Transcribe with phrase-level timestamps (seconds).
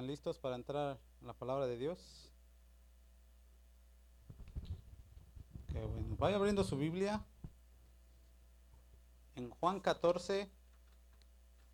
[0.00, 2.30] ¿Están listos para entrar en la palabra de Dios?
[5.70, 6.16] Qué bueno.
[6.16, 7.22] Vaya abriendo su Biblia
[9.36, 10.50] en Juan 14,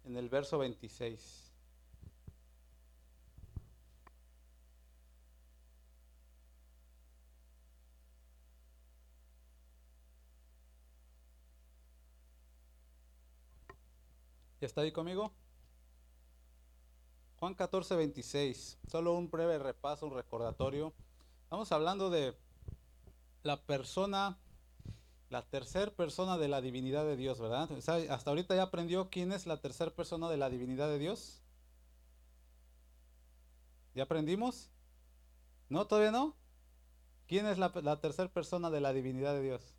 [0.06, 1.52] en el verso 26.
[14.60, 15.32] ¿Ya está ahí conmigo?
[17.38, 18.78] Juan 14, 26.
[18.90, 20.94] Solo un breve repaso, un recordatorio.
[21.44, 22.34] Estamos hablando de
[23.42, 24.38] la persona,
[25.28, 27.68] la tercera persona de la divinidad de Dios, ¿verdad?
[28.10, 31.42] hasta ahorita ya aprendió quién es la tercera persona de la divinidad de Dios.
[33.94, 34.70] ¿Ya aprendimos?
[35.68, 35.86] ¿No?
[35.86, 36.34] ¿Todavía no?
[37.26, 39.74] ¿Quién es la, la tercera persona de la divinidad de Dios?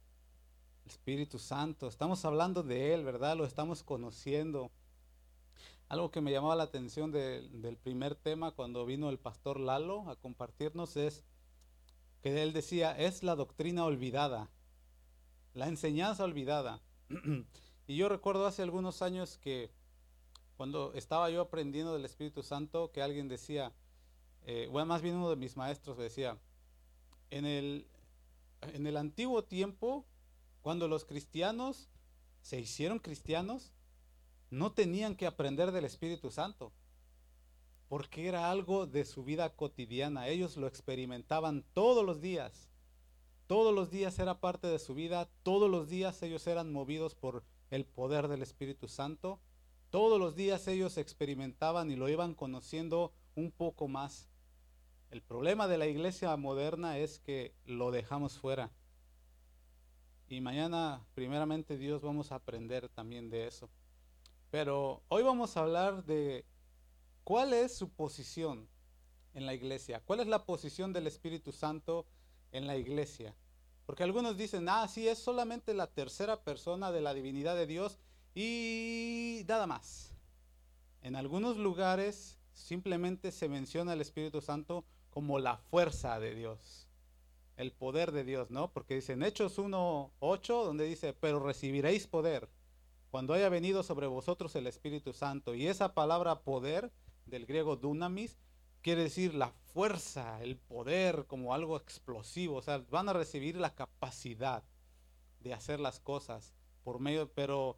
[0.86, 1.88] El Espíritu Santo.
[1.88, 3.36] Estamos hablando de Él, ¿verdad?
[3.36, 4.72] Lo estamos conociendo.
[5.90, 10.18] Algo que me llamaba la atención del primer tema cuando vino el pastor Lalo a
[10.18, 11.24] compartirnos es
[12.22, 14.50] que él decía, es la doctrina olvidada,
[15.54, 16.82] la enseñanza olvidada.
[17.88, 19.72] y yo recuerdo hace algunos años que
[20.58, 23.72] cuando estaba yo aprendiendo del Espíritu Santo, que alguien decía,
[24.46, 26.38] eh, bueno, más bien uno de mis maestros decía,
[27.30, 27.88] en el,
[28.62, 30.06] en el antiguo tiempo,
[30.62, 31.88] cuando los cristianos
[32.42, 33.72] se hicieron cristianos,
[34.50, 36.72] no tenían que aprender del Espíritu Santo,
[37.90, 40.28] porque era algo de su vida cotidiana.
[40.28, 42.70] Ellos lo experimentaban todos los días.
[43.48, 47.44] Todos los días era parte de su vida, todos los días ellos eran movidos por
[47.70, 49.40] el poder del Espíritu Santo.
[49.90, 54.28] Todos los días ellos experimentaban y lo iban conociendo un poco más.
[55.12, 58.72] El problema de la iglesia moderna es que lo dejamos fuera.
[60.28, 63.70] Y mañana, primeramente Dios, vamos a aprender también de eso.
[64.50, 66.46] Pero hoy vamos a hablar de
[67.24, 68.70] cuál es su posición
[69.34, 72.06] en la iglesia, cuál es la posición del Espíritu Santo
[72.52, 73.36] en la iglesia.
[73.86, 78.00] Porque algunos dicen, ah, sí, es solamente la tercera persona de la divinidad de Dios
[78.36, 80.14] y nada más.
[81.02, 86.88] En algunos lugares simplemente se menciona el Espíritu Santo como la fuerza de Dios,
[87.58, 88.72] el poder de Dios, ¿no?
[88.72, 92.50] Porque dicen Hechos 1.8, donde dice, pero recibiréis poder
[93.10, 95.56] cuando haya venido sobre vosotros el Espíritu Santo.
[95.56, 96.92] Y esa palabra poder,
[97.26, 98.38] del griego dunamis,
[98.82, 102.58] quiere decir la fuerza, el poder, como algo explosivo.
[102.58, 104.64] O sea, van a recibir la capacidad
[105.40, 106.54] de hacer las cosas
[106.84, 107.78] por medio, pero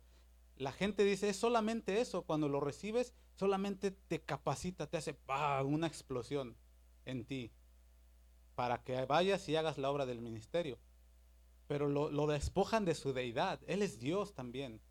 [0.56, 5.18] la gente dice, es solamente eso, cuando lo recibes, solamente te capacita, te hace
[5.66, 6.58] una explosión
[7.06, 7.52] en ti,
[8.56, 10.78] para que vayas y hagas la obra del ministerio.
[11.68, 14.82] Pero lo, lo despojan de su deidad, Él es Dios también.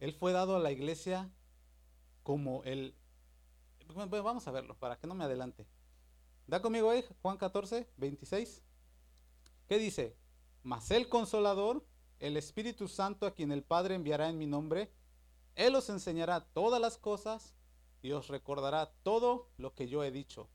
[0.00, 1.30] Él fue dado a la iglesia
[2.22, 2.94] como el...
[3.94, 5.66] vamos a verlo, para que no me adelante.
[6.46, 8.62] Da conmigo ahí, Juan 14, 26.
[9.68, 10.16] ¿Qué dice?
[10.62, 11.84] Mas el consolador,
[12.20, 14.92] el Espíritu Santo a quien el Padre enviará en mi nombre,
[15.54, 17.54] Él os enseñará todas las cosas
[18.02, 20.48] y os recordará todo lo que yo he dicho.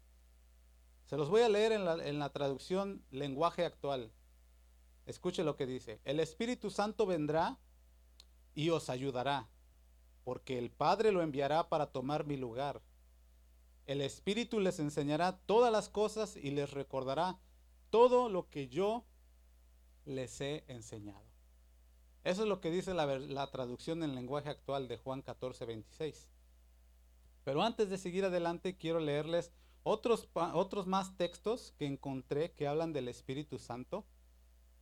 [1.06, 4.14] Se los voy a leer en la, en la traducción lenguaje actual.
[5.06, 6.00] Escuche lo que dice.
[6.06, 7.60] El Espíritu Santo vendrá
[8.56, 9.48] y os ayudará,
[10.24, 12.82] porque el Padre lo enviará para tomar mi lugar.
[13.88, 17.40] El Espíritu les enseñará todas las cosas y les recordará
[17.90, 19.06] todo lo que yo
[20.06, 21.32] les he enseñado.
[22.24, 26.30] Eso es lo que dice la, traducción en lenguaje actual de Juan 14, 26.
[27.44, 29.52] Pero antes de seguir adelante, quiero leerles
[29.84, 34.06] otros, otros más textos que encontré que hablan del Espíritu Santo.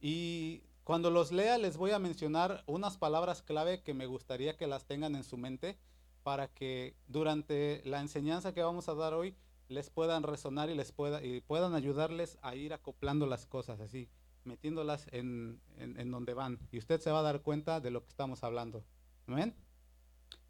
[0.02, 4.68] Y cuando los lea les voy a mencionar unas palabras clave que me gustaría que
[4.68, 5.78] las tengan en su mente
[6.24, 9.36] para que durante la enseñanza que vamos a dar hoy
[9.70, 14.10] les puedan resonar y les pueda, y puedan ayudarles a ir acoplando las cosas así,
[14.44, 16.60] metiéndolas en, en, donde van.
[16.72, 18.84] Y usted se va a dar cuenta de lo que estamos hablando.
[19.28, 19.56] ¿Amén?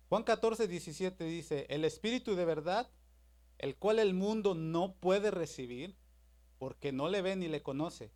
[0.07, 2.89] Juan 14, 17 dice, el Espíritu de verdad,
[3.57, 5.95] el cual el mundo no puede recibir,
[6.57, 8.11] porque no le ve ni le conoce.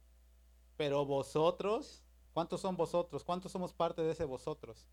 [0.78, 2.03] Pero vosotros
[2.34, 3.24] ¿Cuántos son vosotros?
[3.24, 4.88] ¿Cuántos somos parte de ese vosotros?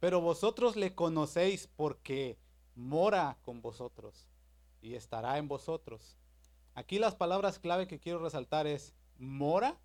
[0.00, 2.38] Pero vosotros le conocéis porque
[2.74, 4.28] mora con vosotros
[4.80, 6.16] y estará en vosotros.
[6.74, 9.76] Aquí las palabras clave que quiero resaltar es mora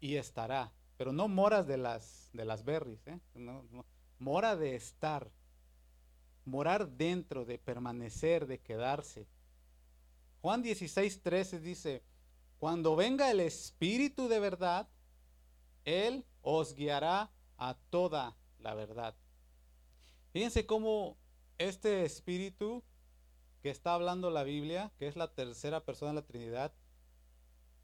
[0.00, 0.72] y estará.
[0.98, 3.18] Pero no moras de las, de las berries, ¿eh?
[4.18, 5.30] mora de estar.
[6.44, 9.26] Morar dentro, de permanecer, de quedarse.
[10.42, 12.02] Juan 16, 13 dice,
[12.58, 14.88] cuando venga el Espíritu de verdad,
[15.84, 19.14] él os guiará a toda la verdad.
[20.32, 21.16] Fíjense cómo
[21.58, 22.82] este espíritu
[23.62, 26.72] que está hablando la Biblia, que es la tercera persona de la Trinidad,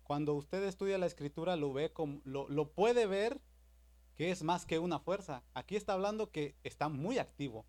[0.03, 3.41] cuando usted estudia la escritura lo ve como, lo, lo puede ver
[4.15, 5.43] que es más que una fuerza.
[5.53, 7.67] Aquí está hablando que está muy activo.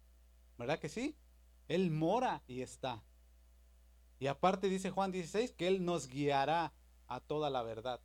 [0.58, 1.16] ¿Verdad que sí?
[1.68, 3.04] Él mora y está.
[4.20, 6.74] Y aparte dice Juan 16 que Él nos guiará
[7.08, 8.00] a toda la verdad.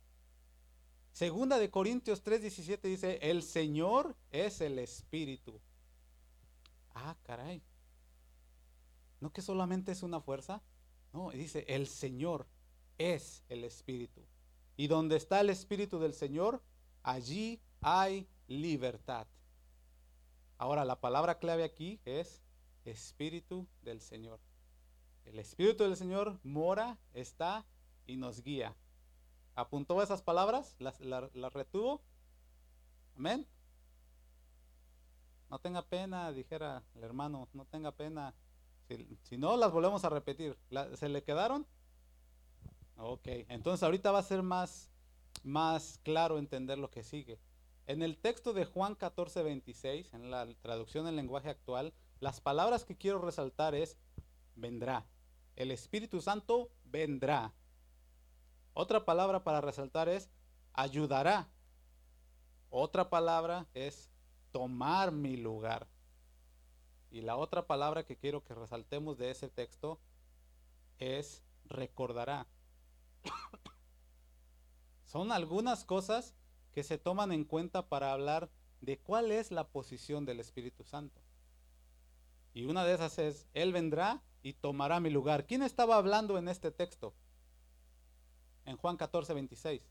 [1.13, 5.61] Segunda de Corintios 3:17 dice, el Señor es el Espíritu.
[6.95, 7.61] Ah, caray.
[9.19, 10.63] ¿No que solamente es una fuerza?
[11.13, 12.47] No, dice, el Señor
[12.97, 14.25] es el Espíritu.
[14.75, 16.63] Y donde está el Espíritu del Señor,
[17.03, 19.27] allí hay libertad.
[20.57, 22.41] Ahora, la palabra clave aquí es
[22.85, 24.39] Espíritu del Señor.
[25.25, 27.67] El Espíritu del Señor mora, está
[28.07, 28.75] y nos guía.
[29.55, 30.75] ¿Apuntó esas palabras?
[30.79, 30.99] ¿Las,
[31.53, 32.01] retuvo?
[33.15, 33.47] Amén.
[35.49, 38.33] No tenga pena, dijera el hermano, no tenga pena.
[39.23, 40.57] Si, no, las volvemos a repetir.
[40.95, 41.67] ¿Se le quedaron?
[42.97, 44.89] Ok, entonces ahorita va a ser más,
[45.43, 47.39] más claro entender lo que sigue.
[47.85, 52.85] En el texto de Juan 14, 26, en la traducción en lenguaje actual, las palabras
[52.85, 53.97] que quiero resaltar es
[54.55, 55.05] vendrá.
[55.55, 57.53] El Espíritu Santo vendrá.
[58.73, 60.29] Otra palabra para resaltar es
[60.73, 61.49] ayudará.
[62.69, 64.09] Otra palabra es
[64.51, 65.87] tomar mi lugar.
[67.11, 69.99] Y la otra palabra que quiero que resaltemos de ese texto
[70.97, 72.47] es recordará.
[75.03, 76.33] Son algunas cosas
[76.71, 78.49] que se toman en cuenta para hablar
[78.81, 81.21] de cuál es la posición del Espíritu Santo.
[82.53, 85.45] Y una de esas es, Él vendrá y tomará mi lugar.
[85.45, 87.13] ¿Quién estaba hablando en este texto?
[88.65, 89.81] En Juan 14, 26.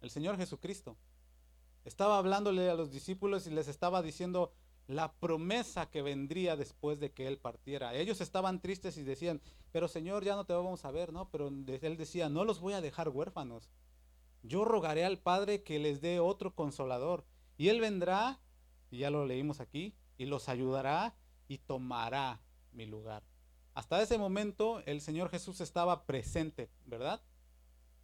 [0.00, 0.96] El Señor Jesucristo.
[1.84, 4.52] Estaba hablándole a los discípulos y les estaba diciendo
[4.86, 7.94] la promesa que vendría después de que Él partiera.
[7.94, 9.40] Ellos estaban tristes y decían,
[9.72, 11.30] pero Señor, ya no te vamos a ver, ¿no?
[11.30, 13.70] Pero Él decía, no los voy a dejar huérfanos.
[14.42, 17.24] Yo rogaré al Padre que les dé otro consolador.
[17.56, 18.40] Y Él vendrá,
[18.90, 21.14] y ya lo leímos aquí, y los ayudará
[21.46, 22.40] y tomará
[22.72, 23.22] mi lugar.
[23.74, 27.22] Hasta ese momento el Señor Jesús estaba presente, ¿verdad?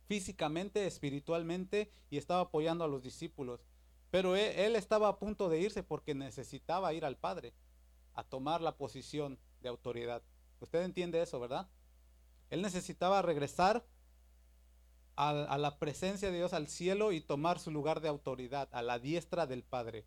[0.06, 3.61] Físicamente, espiritualmente y estaba apoyando a los discípulos.
[4.11, 7.53] Pero él, estaba a punto de irse porque necesitaba ir al Padre
[8.14, 10.23] a tomar la posición de autoridad.
[10.61, 11.69] Usted entiende eso, ¿verdad?
[12.50, 13.85] Él necesitaba regresar
[15.17, 18.82] a, a, la presencia de Dios, al cielo y tomar su lugar de autoridad, a
[18.82, 20.06] la diestra del Padre.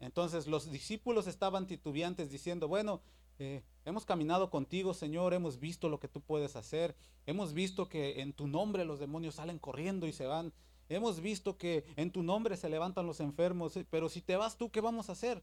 [0.00, 3.00] Entonces los discípulos estaban titubeantes diciendo, bueno,
[3.38, 6.96] eh, hemos caminado contigo, Señor, hemos visto lo que tú puedes hacer,
[7.26, 10.52] hemos visto que en tu nombre los demonios salen corriendo y se van,
[10.88, 14.56] hemos visto que en tu nombre se levantan los enfermos, eh, pero si te vas
[14.56, 15.42] tú, ¿qué vamos a hacer?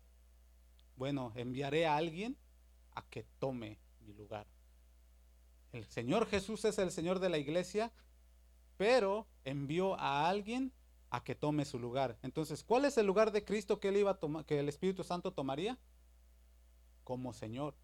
[0.95, 2.37] Bueno, enviaré a alguien
[2.95, 4.47] a que tome mi lugar.
[5.71, 7.91] El Señor Jesús es el Señor de la iglesia,
[8.77, 10.71] pero envió a alguien
[11.09, 12.17] a que tome su lugar.
[12.23, 15.31] Entonces, ¿cuál es el lugar de Cristo que él iba a que el Espíritu Santo
[15.31, 15.77] tomaría?
[17.03, 17.75] Como Señor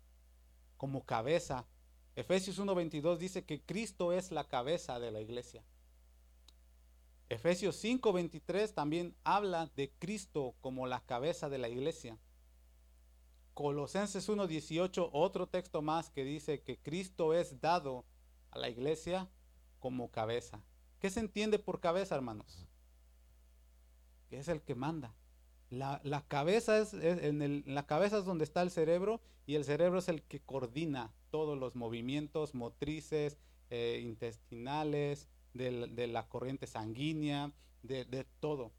[0.80, 1.68] como cabeza.
[2.16, 5.62] Efesios 1.22 dice que Cristo es la cabeza de la iglesia.
[7.28, 12.18] Efesios 5.23 también habla de Cristo como la cabeza de la iglesia.
[13.54, 18.06] Colosenses 1.18, otro texto más que dice que Cristo es dado
[18.52, 19.30] a la iglesia
[19.80, 20.64] como cabeza.
[21.02, 22.66] ¿Qué se entiende por cabeza, hermanos?
[24.30, 25.14] Que es el que manda.
[25.70, 30.08] La, cabeza es, en la cabeza es donde está el cerebro y el cerebro es
[30.10, 33.38] el que coordina todos los movimientos motrices,
[33.70, 37.52] eh, intestinales, de, la corriente sanguínea,
[37.84, 38.72] de, de todo.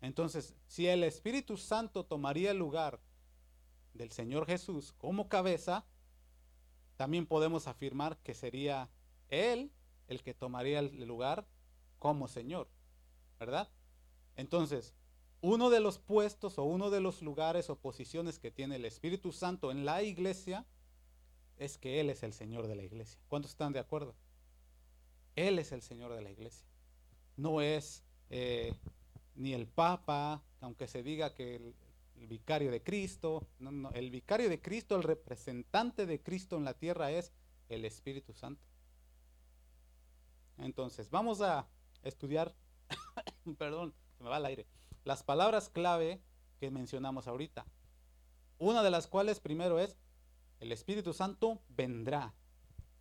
[0.00, 3.00] Entonces, si el Espíritu Santo tomaría el lugar
[3.94, 5.84] del Señor Jesús como cabeza,
[6.96, 8.88] también podemos afirmar que sería
[9.28, 9.70] Él
[10.08, 11.46] el que tomaría el lugar
[11.98, 12.68] como Señor,
[13.38, 13.68] ¿verdad?
[14.36, 14.94] Entonces,
[15.42, 19.32] uno de los puestos o uno de los lugares o posiciones que tiene el Espíritu
[19.32, 20.66] Santo en la iglesia
[21.56, 23.18] es que Él es el Señor de la iglesia.
[23.28, 24.14] ¿Cuántos están de acuerdo?
[25.36, 26.66] Él es el Señor de la iglesia.
[27.36, 28.74] No es eh,
[29.34, 31.74] ni el Papa, aunque se diga que el,
[32.26, 36.74] vicario de Cristo, no, no, el vicario de Cristo, el representante de Cristo en la
[36.74, 37.32] tierra es
[37.70, 38.62] el Espíritu Santo.
[40.58, 41.66] Entonces, vamos a
[42.02, 42.54] estudiar,
[43.58, 44.66] perdón, se me va el aire
[45.04, 46.22] las palabras clave
[46.58, 47.66] que mencionamos ahorita.
[48.58, 49.96] Una de las cuales primero es,
[50.60, 52.34] el Espíritu Santo vendrá.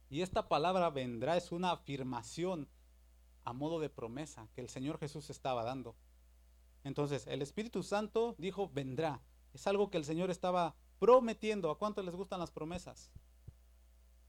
[0.09, 2.69] Y esta palabra vendrá es una afirmación
[3.43, 5.95] a modo de promesa que el Señor Jesús estaba dando.
[6.83, 9.21] Entonces, el Espíritu Santo dijo, vendrá.
[9.53, 11.69] Es algo que el Señor estaba prometiendo.
[11.69, 13.11] ¿A cuánto les gustan las promesas?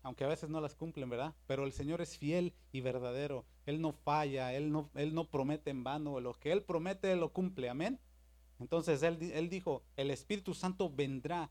[0.02, 1.34] Aunque a veces no las cumplen, ¿verdad?
[1.46, 3.44] Pero el Señor es fiel y verdadero.
[3.66, 6.20] Él no falla, Él no, él no promete en vano.
[6.20, 7.68] Lo que Él promete, Él lo cumple.
[7.68, 7.98] Amén.
[8.58, 11.50] Entonces él, él dijo, el Espíritu Santo vendrá.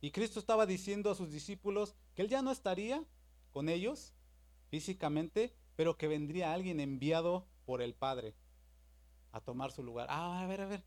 [0.00, 3.04] Y Cristo estaba diciendo a sus discípulos que Él ya no estaría
[3.52, 4.12] con ellos
[4.68, 8.34] físicamente, pero que vendría alguien enviado por el Padre
[9.32, 10.08] a tomar su lugar.
[10.10, 10.84] Ah, a ver, a ver.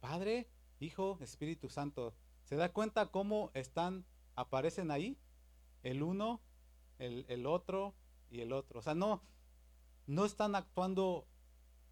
[0.00, 0.48] Padre,
[0.80, 2.12] Hijo, Espíritu Santo.
[2.44, 4.04] ¿Se da cuenta cómo están,
[4.36, 5.16] aparecen ahí?
[5.82, 6.40] El uno,
[6.98, 7.94] el, el otro
[8.30, 8.80] y el otro.
[8.80, 9.22] O sea, no,
[10.06, 11.26] no están actuando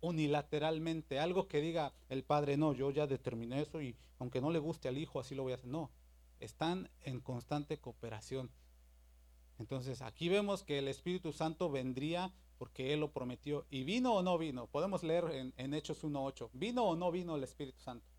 [0.01, 4.59] unilateralmente, algo que diga el padre, no, yo ya determiné eso y aunque no le
[4.59, 5.69] guste al hijo, así lo voy a hacer.
[5.69, 5.91] No,
[6.41, 8.51] están en constante cooperación.
[9.59, 13.67] Entonces aquí vemos que el Espíritu Santo vendría porque Él lo prometió.
[13.71, 14.67] ¿Y vino o no vino?
[14.67, 16.51] Podemos leer en, en Hechos 1.8.
[16.53, 18.10] ¿Vino o no vino el Espíritu Santo?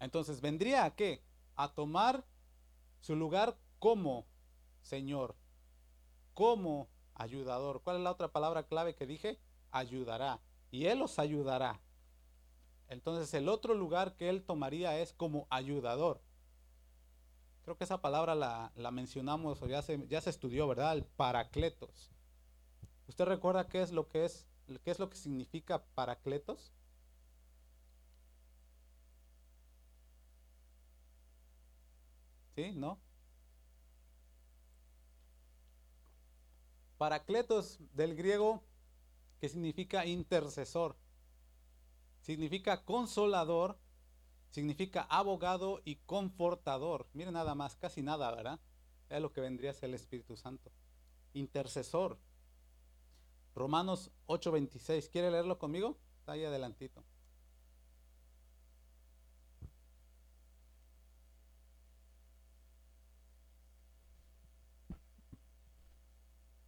[0.00, 1.22] Entonces, ¿vendría a qué?
[1.54, 2.24] A tomar
[3.00, 4.26] su lugar como
[4.82, 5.34] Señor,
[6.34, 7.82] como ayudador.
[7.82, 9.40] ¿Cuál es la otra palabra clave que dije?
[9.70, 10.40] Ayudará.
[10.70, 11.80] Y Él os ayudará.
[12.88, 16.20] Entonces el otro lugar que Él tomaría es como ayudador.
[17.64, 20.92] Creo que esa palabra la, mencionamos o ya se, ya se estudió, ¿verdad?
[20.92, 22.12] El paracletos.
[23.08, 24.46] ¿Usted recuerda qué es lo que es,
[24.84, 26.72] qué es lo que significa paracletos?
[32.56, 32.72] ¿Sí?
[32.74, 32.98] ¿No?
[36.98, 38.64] Paracletos del griego
[39.40, 40.96] que significa intercesor.
[42.22, 43.78] Significa consolador
[44.56, 47.06] significa abogado y confortador.
[47.12, 48.58] Miren nada más, casi nada, ¿verdad?
[49.10, 50.72] Es lo que vendría a ser el Espíritu Santo.
[51.34, 52.18] Intercesor.
[53.54, 55.10] Romanos 8:26.
[55.10, 55.98] ¿Quiere leerlo conmigo?
[56.20, 57.04] Está ahí adelantito.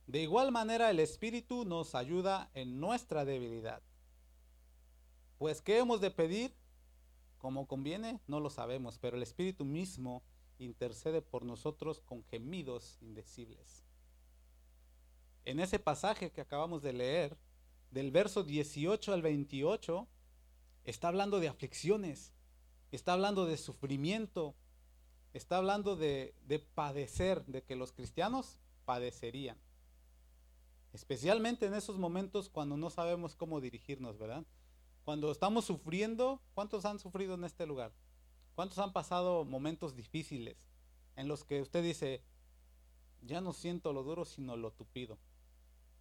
[0.08, 3.82] De igual manera el Espíritu nos ayuda en nuestra debilidad.
[5.36, 6.54] Pues, ¿qué hemos de pedir?
[7.36, 10.22] Como conviene, no lo sabemos, pero el Espíritu mismo
[10.58, 13.84] intercede por nosotros con gemidos indecibles.
[15.44, 17.36] En ese pasaje que acabamos de leer,
[17.90, 20.08] del verso 18 al 28,
[20.84, 22.32] está hablando de aflicciones,
[22.92, 24.54] está hablando de sufrimiento,
[25.34, 29.58] está hablando de, de padecer, de que los cristianos padecerían.
[30.98, 34.44] Especialmente en esos momentos cuando no sabemos cómo dirigirnos, ¿verdad?
[35.04, 37.92] Cuando estamos sufriendo, ¿cuántos han sufrido en este lugar?
[38.56, 40.56] ¿Cuántos han pasado momentos difíciles
[41.14, 42.24] en los que usted dice,
[43.22, 45.20] ya no siento lo duro, sino lo tupido?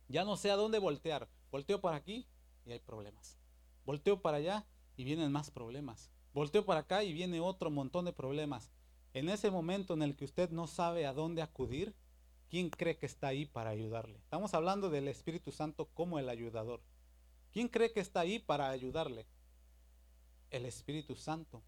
[0.07, 1.29] Ya no sé a dónde voltear.
[1.51, 2.27] Volteo para aquí
[2.65, 3.37] y hay problemas.
[3.85, 6.09] Volteo para allá y vienen más problemas.
[6.33, 8.71] Volteo para acá y viene otro montón de problemas.
[9.13, 11.93] En ese momento en el que usted no sabe a dónde acudir,
[12.49, 14.17] ¿quién cree que está ahí para ayudarle?
[14.19, 16.81] Estamos hablando del Espíritu Santo como el ayudador.
[17.51, 19.25] ¿Quién cree que está ahí para ayudarle?
[20.49, 21.61] El Espíritu Santo.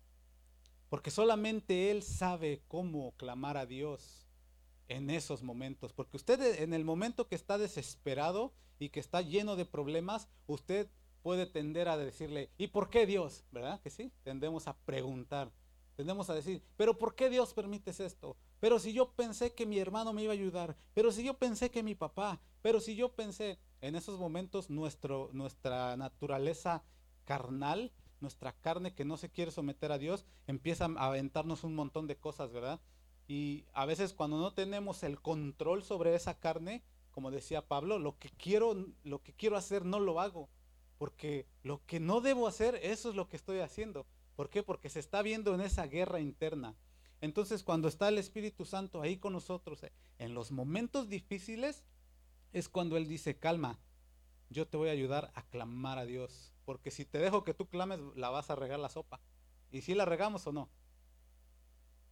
[0.89, 4.27] Porque solamente Él sabe cómo clamar a Dios
[4.87, 5.93] en esos momentos.
[5.93, 10.89] Porque usted en el momento que está desesperado y que está lleno de problemas, usted
[11.21, 13.43] puede tender a decirle, ¿y por qué Dios?
[13.51, 14.11] ¿Verdad que sí?
[14.23, 15.51] Tendemos a preguntar.
[15.95, 18.37] Tendemos a decir, ¿pero por qué Dios permites esto?
[18.59, 21.71] Pero si yo pensé que mi hermano me iba a ayudar, pero si yo pensé
[21.71, 26.83] que mi papá, pero si yo pensé, en esos momentos nuestra naturaleza
[27.25, 32.07] carnal, nuestra carne que no se quiere someter a Dios, empieza a aventarnos un montón
[32.07, 32.81] de cosas, ¿verdad?
[33.27, 38.17] Y a veces cuando no tenemos el control sobre esa carne, como decía Pablo, lo
[38.17, 40.49] que quiero, lo que quiero hacer no lo hago,
[40.97, 44.05] porque lo que no debo hacer, eso es lo que estoy haciendo.
[44.35, 44.63] ¿Por qué?
[44.63, 46.75] Porque se está viendo en esa guerra interna.
[47.21, 51.83] Entonces, cuando está el Espíritu Santo ahí con nosotros, eh, en los momentos difíciles,
[52.53, 53.79] es cuando Él dice, calma,
[54.49, 56.53] yo te voy a ayudar a clamar a Dios.
[56.65, 59.19] Porque si te dejo que tú clames, la vas a regar la sopa.
[59.71, 60.69] ¿Y si la regamos o no?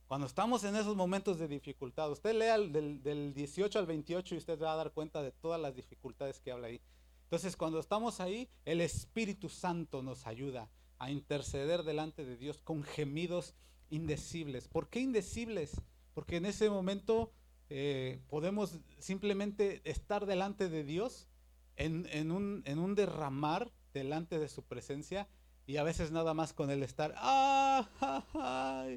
[0.07, 4.37] Cuando estamos en esos momentos de dificultad, usted lea del, del 18 al 28 y
[4.37, 6.81] usted va a dar cuenta de todas las dificultades que habla ahí.
[7.23, 12.83] Entonces, cuando estamos ahí, el Espíritu Santo nos ayuda a interceder delante de Dios con
[12.83, 13.53] gemidos
[13.89, 14.67] indecibles.
[14.67, 15.81] ¿Por qué indecibles?
[16.13, 17.31] Porque en ese momento
[17.69, 21.27] eh, podemos simplemente estar delante de Dios
[21.75, 25.27] en, un, en, un, derramar delante de su presencia
[25.65, 28.87] y a veces nada más con el estar, ¡ah!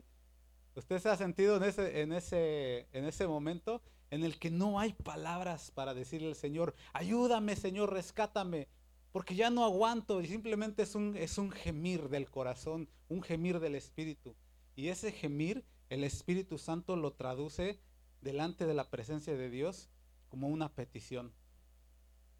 [0.76, 4.78] Usted se ha sentido en ese, en, ese, en ese momento en el que no
[4.78, 8.68] hay palabras para decirle al Señor, ayúdame Señor, rescátame,
[9.12, 13.60] porque ya no aguanto y simplemente es un, es un gemir del corazón, un gemir
[13.60, 14.36] del espíritu.
[14.80, 17.78] Y ese gemir el Espíritu Santo lo traduce
[18.22, 19.90] delante de la presencia de Dios
[20.30, 21.34] como una petición.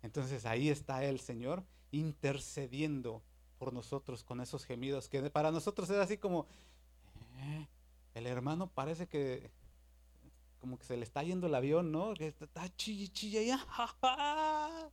[0.00, 3.23] Entonces ahí está el Señor intercediendo
[3.59, 6.47] por nosotros con esos gemidos que para nosotros es así como
[7.40, 7.68] eh,
[8.14, 9.50] el hermano parece que
[10.61, 12.14] como que se le está yendo el avión, ¿no?
[12.14, 14.90] Que está chilla, chilla, ya.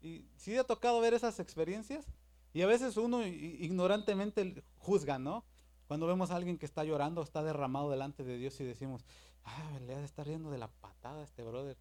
[0.00, 2.06] Y sí ha tocado ver esas experiencias.
[2.54, 5.44] Y a veces uno ignorantemente juzga, ¿no?
[5.86, 9.04] Cuando vemos a alguien que está llorando, está derramado delante de Dios y decimos,
[9.44, 11.76] ah, le ha de riendo de la patada este brother.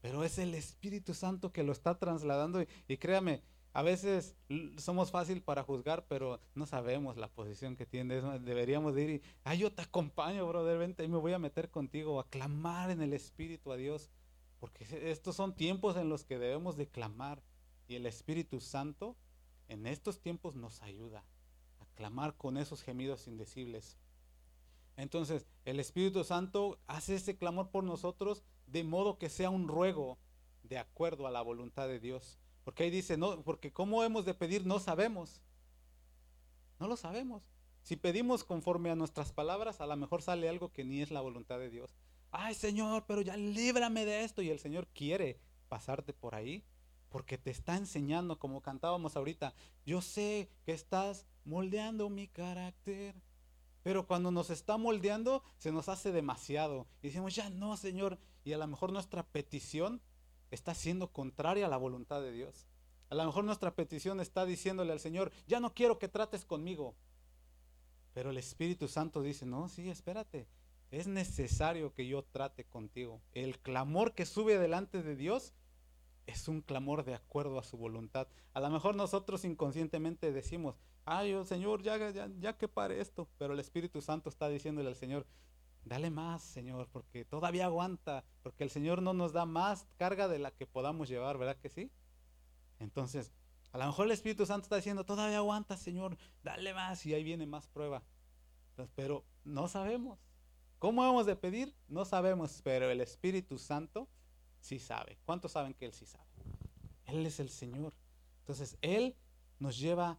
[0.00, 2.62] Pero es el Espíritu Santo que lo está trasladando.
[2.86, 4.36] Y, créame, a veces
[4.76, 8.20] somos fácil para juzgar, pero no sabemos la posición que tiene.
[8.40, 11.70] Deberíamos de ir y, ah, yo te acompaño, brother, vente y me voy a meter
[11.70, 14.10] contigo a clamar en el Espíritu a Dios.
[14.60, 17.42] Porque estos son tiempos en los que debemos de clamar.
[17.88, 19.16] Y el Espíritu Santo
[19.68, 21.24] en estos tiempos nos ayuda
[21.98, 23.98] clamar con esos gemidos indecibles.
[24.96, 30.16] Entonces, el Espíritu Santo hace ese clamor por nosotros de modo que sea un ruego
[30.62, 32.38] de acuerdo a la voluntad de Dios.
[32.62, 35.42] Porque ahí dice, no, porque cómo hemos de pedir no sabemos.
[36.78, 37.42] No lo sabemos.
[37.82, 41.20] Si pedimos conforme a nuestras palabras, a lo mejor sale algo que ni es la
[41.20, 41.96] voluntad de Dios.
[42.30, 44.40] Ay, Señor, pero ya líbrame de esto.
[44.40, 46.64] Y el Señor quiere pasarte por ahí
[47.08, 49.54] porque te está enseñando, como cantábamos ahorita.
[49.86, 53.14] Yo sé que estás moldeando mi carácter.
[53.82, 56.86] Pero cuando nos está moldeando, se nos hace demasiado.
[57.02, 58.18] Y decimos, ya no, Señor.
[58.44, 60.02] Y a lo mejor nuestra petición
[60.50, 62.66] está siendo contraria a la voluntad de Dios.
[63.10, 66.94] A lo mejor nuestra petición está diciéndole al Señor, ya no quiero que trates conmigo.
[68.12, 70.46] Pero el Espíritu Santo dice, no, sí, espérate.
[70.90, 73.22] Es necesario que yo trate contigo.
[73.32, 75.52] El clamor que sube delante de Dios
[76.28, 78.28] es un clamor de acuerdo a su voluntad.
[78.52, 83.30] A lo mejor nosotros inconscientemente decimos, ay, oh, Señor, ya, ya, ya que pare esto,
[83.38, 85.26] pero el Espíritu Santo está diciéndole al Señor,
[85.86, 90.38] dale más, Señor, porque todavía aguanta, porque el Señor no nos da más carga de
[90.38, 91.90] la que podamos llevar, ¿verdad que sí?
[92.78, 93.32] Entonces,
[93.72, 97.24] a lo mejor el Espíritu Santo está diciendo, todavía aguanta, Señor, dale más y ahí
[97.24, 98.02] viene más prueba.
[98.94, 100.18] pero no sabemos.
[100.78, 101.74] ¿Cómo vamos de pedir?
[101.88, 104.08] No sabemos, pero el Espíritu Santo
[104.60, 105.18] sí sabe.
[105.24, 106.24] ¿Cuántos saben que Él sí sabe?
[107.06, 107.94] Él es el Señor.
[108.40, 109.16] Entonces, Él
[109.58, 110.18] nos lleva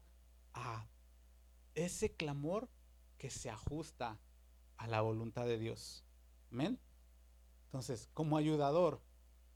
[0.53, 0.87] a
[1.75, 2.69] ese clamor
[3.17, 4.19] que se ajusta
[4.77, 6.03] a la voluntad de Dios.
[6.51, 6.79] Amén.
[7.65, 9.01] Entonces, como ayudador,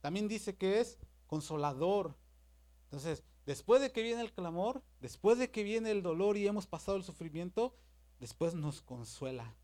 [0.00, 2.16] también dice que es consolador.
[2.84, 6.66] Entonces, después de que viene el clamor, después de que viene el dolor y hemos
[6.66, 7.74] pasado el sufrimiento,
[8.20, 9.56] después nos consuela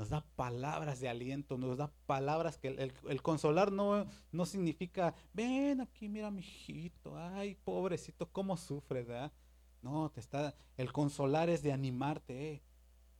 [0.00, 5.82] nos da palabras de aliento, nos da palabras que el, consolar no, no significa, ven
[5.82, 9.30] aquí, mira mi hijito, ay, pobrecito, cómo sufre, ¿verdad?
[9.82, 12.62] No, te está, el consolar es de animarte, eh.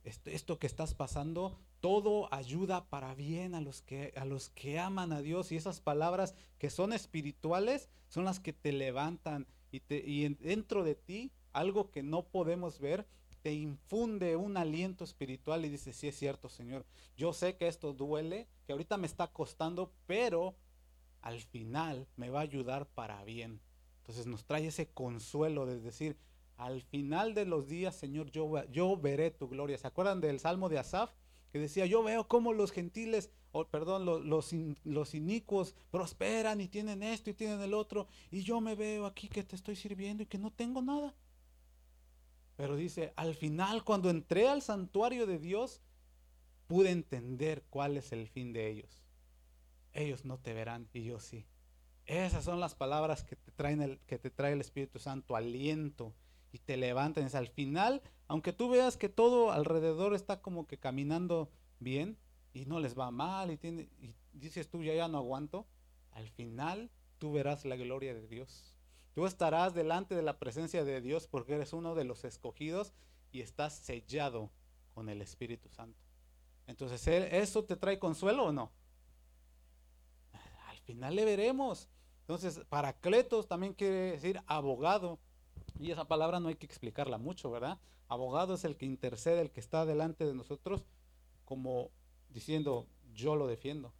[0.05, 4.79] esto, esto, que estás pasando, todo ayuda para bien a los, que, a los que
[4.79, 9.81] aman a Dios y esas palabras que son espirituales son las que te levantan y,
[9.81, 13.07] te, y dentro de ti algo que no podemos ver
[13.43, 16.85] te infunde un aliento espiritual y dices, sí es cierto, Señor,
[17.17, 20.55] yo sé que esto duele, que ahorita me está costando, pero
[21.23, 23.61] al final me va a ayudar para bien.
[23.99, 26.17] Entonces nos trae ese consuelo de decir,
[26.57, 29.79] al final de los días, Señor, yo, yo veré tu gloria.
[29.79, 31.11] ¿Se acuerdan del Salmo de Asaf?
[31.53, 34.53] Que decía, yo veo cómo los gentiles, o perdón, los, los,
[34.85, 39.29] los inicuos prosperan y tienen esto y tienen el otro, y yo me veo aquí
[39.29, 41.15] que te estoy sirviendo y que no tengo nada.
[42.61, 45.81] Pero dice, al final cuando entré al santuario de Dios,
[46.67, 49.03] pude entender cuál es el fin de ellos.
[49.95, 51.47] Ellos no te verán y yo sí.
[52.05, 56.15] Esas son las palabras que te traen el, que te trae el Espíritu Santo, aliento
[56.53, 57.31] y te levantan.
[57.33, 62.19] Al final, aunque tú veas que todo alrededor está como que caminando bien
[62.53, 65.67] y no les va mal y, tiene, y dices tú ya ya no aguanto,
[66.11, 68.77] al final tú verás la gloria de Dios.
[69.15, 72.93] Tú estarás delante de la presencia de Dios porque eres uno de los escogidos
[73.33, 74.51] y estás sellado
[74.95, 75.99] con el Espíritu Santo.
[76.67, 78.71] Entonces, ¿eso te trae consuelo o no?
[80.69, 81.89] Al final le veremos.
[82.21, 85.19] Entonces, paracletos también quiere decir abogado.
[85.81, 87.81] Y esa palabra no hay que explicarla mucho, ¿verdad?
[88.07, 90.85] Abogado es el que intercede, el que está delante de nosotros,
[91.45, 91.91] como
[92.29, 93.93] diciendo, yo lo defiendo.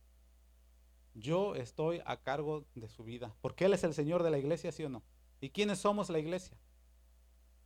[1.21, 3.35] Yo estoy a cargo de su vida.
[3.41, 5.03] Porque Él es el Señor de la iglesia, ¿sí o no?
[5.41, 6.57] ¿Y quiénes somos la iglesia?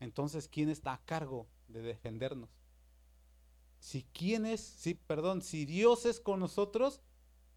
[0.00, 2.50] Entonces, ¿quién está a cargo de defendernos?
[3.78, 7.00] Si quién es, si, perdón, si Dios es con nosotros,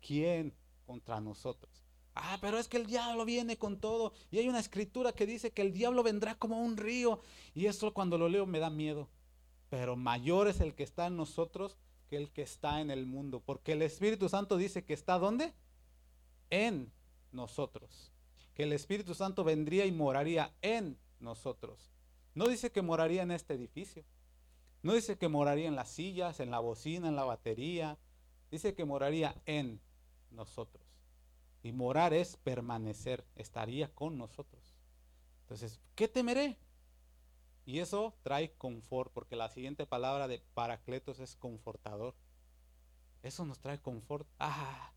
[0.01, 0.53] ¿quién
[0.85, 1.83] contra nosotros?
[2.15, 4.13] Ah, pero es que el diablo viene con todo.
[4.31, 7.21] Y hay una escritura que dice que el diablo vendrá como un río.
[7.53, 9.09] Y eso cuando lo leo me da miedo.
[9.69, 13.41] Pero mayor es el que está en nosotros que el que está en el mundo,
[13.45, 15.53] porque el Espíritu Santo dice que está ¿dónde?
[16.49, 16.91] En
[17.31, 18.11] nosotros.
[18.53, 21.91] Que el Espíritu Santo vendría y moraría en nosotros.
[22.33, 24.03] No dice que moraría en este edificio.
[24.83, 27.97] No dice que moraría en las sillas, en la bocina, en la batería.
[28.51, 29.81] Dice que moraría en
[30.31, 30.85] nosotros.
[31.63, 34.75] Y morar es permanecer, estaría con nosotros.
[35.41, 36.57] Entonces, ¿qué temeré?
[37.65, 42.15] Y eso trae confort, porque la siguiente palabra de paracletos es confortador.
[43.23, 44.27] Eso nos trae confort.
[44.39, 44.93] Ah,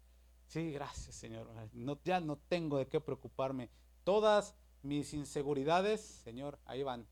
[0.50, 1.48] sí, gracias Señor.
[1.72, 3.70] No, ya no tengo de qué preocuparme.
[4.04, 7.06] Todas mis inseguridades, Señor, ahí van.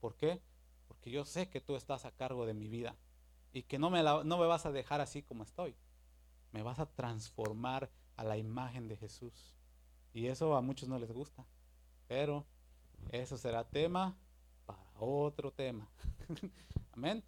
[0.00, 0.40] ¿Por qué?
[0.88, 2.96] Porque yo sé que tú estás a cargo de mi vida
[3.52, 5.74] y que no me, no me vas a dejar así como estoy.
[6.52, 9.54] Me vas a transformar a la imagen de Jesús.
[10.12, 11.44] Y eso a muchos no les gusta.
[12.06, 12.46] Pero
[13.10, 14.16] eso será tema
[14.66, 15.88] para otro tema.
[16.92, 17.24] Amén.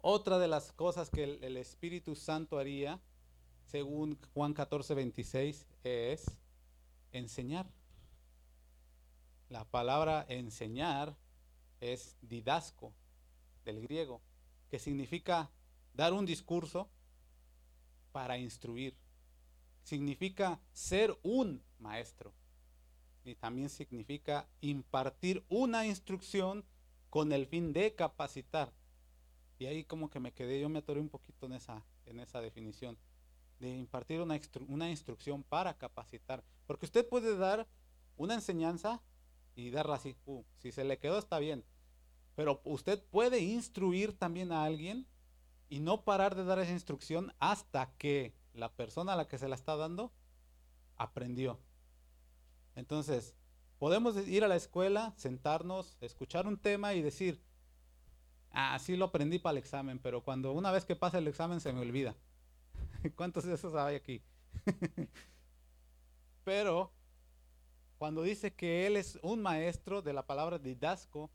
[0.00, 3.00] Otra de las cosas que el, Espíritu Santo haría,
[3.66, 6.24] según Juan 14, 26, es
[7.12, 7.66] enseñar.
[9.48, 11.16] La palabra enseñar
[11.80, 12.92] es didasco
[13.64, 14.22] del griego,
[14.70, 15.50] que significa
[15.94, 16.88] dar un discurso
[18.12, 18.96] para instruir.
[19.82, 22.32] Significa ser un maestro.
[23.24, 26.64] Y también significa impartir una instrucción
[27.10, 28.72] con el fin de capacitar.
[29.58, 32.40] Y ahí como que me quedé, yo me atoré un poquito en esa, en esa
[32.40, 32.96] definición,
[33.62, 36.42] de impartir una, una instrucción para capacitar.
[36.66, 37.68] Porque usted puede dar
[38.16, 39.00] una enseñanza
[39.54, 41.64] y darla así, uh, si se le quedó está bien.
[42.34, 45.06] Pero usted puede instruir también a alguien
[45.68, 49.48] y no parar de dar esa instrucción hasta que la persona a la que se
[49.48, 50.12] la está dando
[50.96, 51.60] aprendió.
[52.74, 53.36] Entonces,
[53.78, 57.40] podemos ir a la escuela, sentarnos, escuchar un tema y decir,
[58.50, 61.60] ah, sí lo aprendí para el examen, pero cuando una vez que pasa el examen
[61.60, 62.16] se me olvida.
[63.16, 64.22] ¿Cuántos de esos hay aquí?
[66.44, 66.92] pero
[67.98, 71.30] cuando dice que Él es un maestro de la palabra didasco,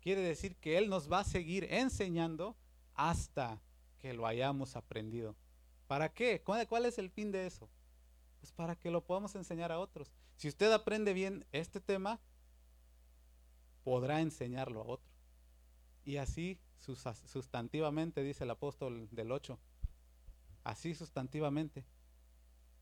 [0.00, 2.56] quiere decir que Él nos va a seguir enseñando
[2.94, 3.60] hasta
[3.98, 5.36] que lo hayamos aprendido.
[5.86, 6.42] ¿Para qué?
[6.42, 7.68] ¿Cuál, es el fin de eso?
[8.40, 10.12] Pues para que lo podamos enseñar a otros.
[10.36, 12.20] Si usted aprende bien este tema,
[13.84, 15.10] podrá enseñarlo a otro.
[16.04, 19.58] Y así sustantivamente, dice el apóstol del 8.
[20.64, 21.84] Así sustantivamente.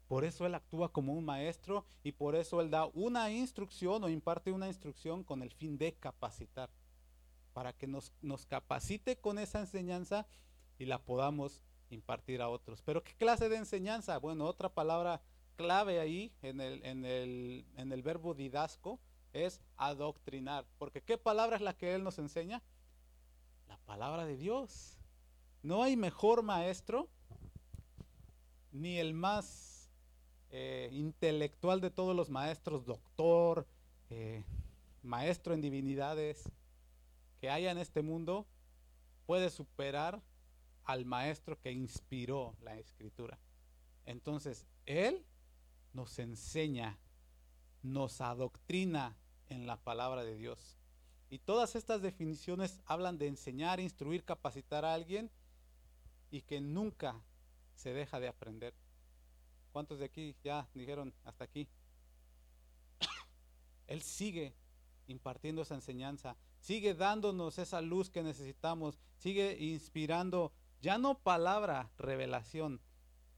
[0.09, 4.09] Por eso Él actúa como un maestro y por eso Él da una instrucción o
[4.09, 6.69] imparte una instrucción con el fin de capacitar.
[7.53, 10.27] Para que nos, nos capacite con esa enseñanza
[10.79, 12.83] y la podamos impartir a otros.
[12.83, 14.19] Pero ¿qué clase de enseñanza?
[14.19, 15.23] Bueno, otra palabra
[15.57, 18.99] clave ahí en el, en el, en el verbo didasco
[19.33, 20.66] es adoctrinar.
[20.79, 22.62] Porque ¿qué palabra es la que Él nos enseña?
[23.69, 24.99] La palabra de Dios.
[25.62, 27.09] No hay mejor maestro,
[28.73, 29.89] ni el más
[30.51, 33.67] eh, intelectual de todos los maestros, doctor,
[34.11, 34.45] eh,
[35.03, 36.51] maestro en divinidades,
[37.41, 38.47] que haya en este mundo,
[39.27, 40.21] puede superar
[40.85, 43.39] al maestro que inspiró la escritura.
[44.05, 45.25] Entonces, Él
[45.93, 46.99] nos enseña,
[47.83, 49.17] nos adoctrina
[49.49, 50.77] en la palabra de Dios.
[51.31, 55.31] Y todas estas definiciones hablan de enseñar, instruir, capacitar a alguien
[56.31, 57.23] y que nunca
[57.81, 58.75] se deja de aprender.
[59.73, 61.66] ¿Cuántos de aquí ya dijeron hasta aquí?
[63.87, 64.55] Él sigue
[65.07, 72.81] impartiendo esa enseñanza, sigue dándonos esa luz que necesitamos, sigue inspirando ya no palabra, revelación,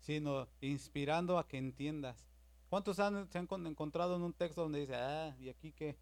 [0.01, 2.27] sino inspirando a que entiendas.
[2.69, 5.97] ¿Cuántos han, se han encontrado en un texto donde dice, ah, ¿y aquí qué?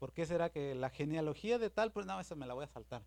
[0.00, 1.92] ¿Por qué será que la genealogía de tal?
[1.92, 3.04] Pues no, esa me la voy a saltar.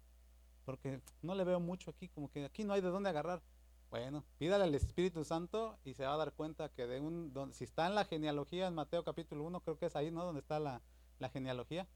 [0.65, 3.41] Porque no le veo mucho aquí, como que aquí no hay de dónde agarrar.
[3.89, 7.63] Bueno, pídale al Espíritu Santo y se va a dar cuenta que de un, si
[7.63, 10.23] está en la genealogía en Mateo capítulo 1, creo que es ahí, ¿no?
[10.23, 10.82] Donde está la,
[11.17, 11.88] la genealogía.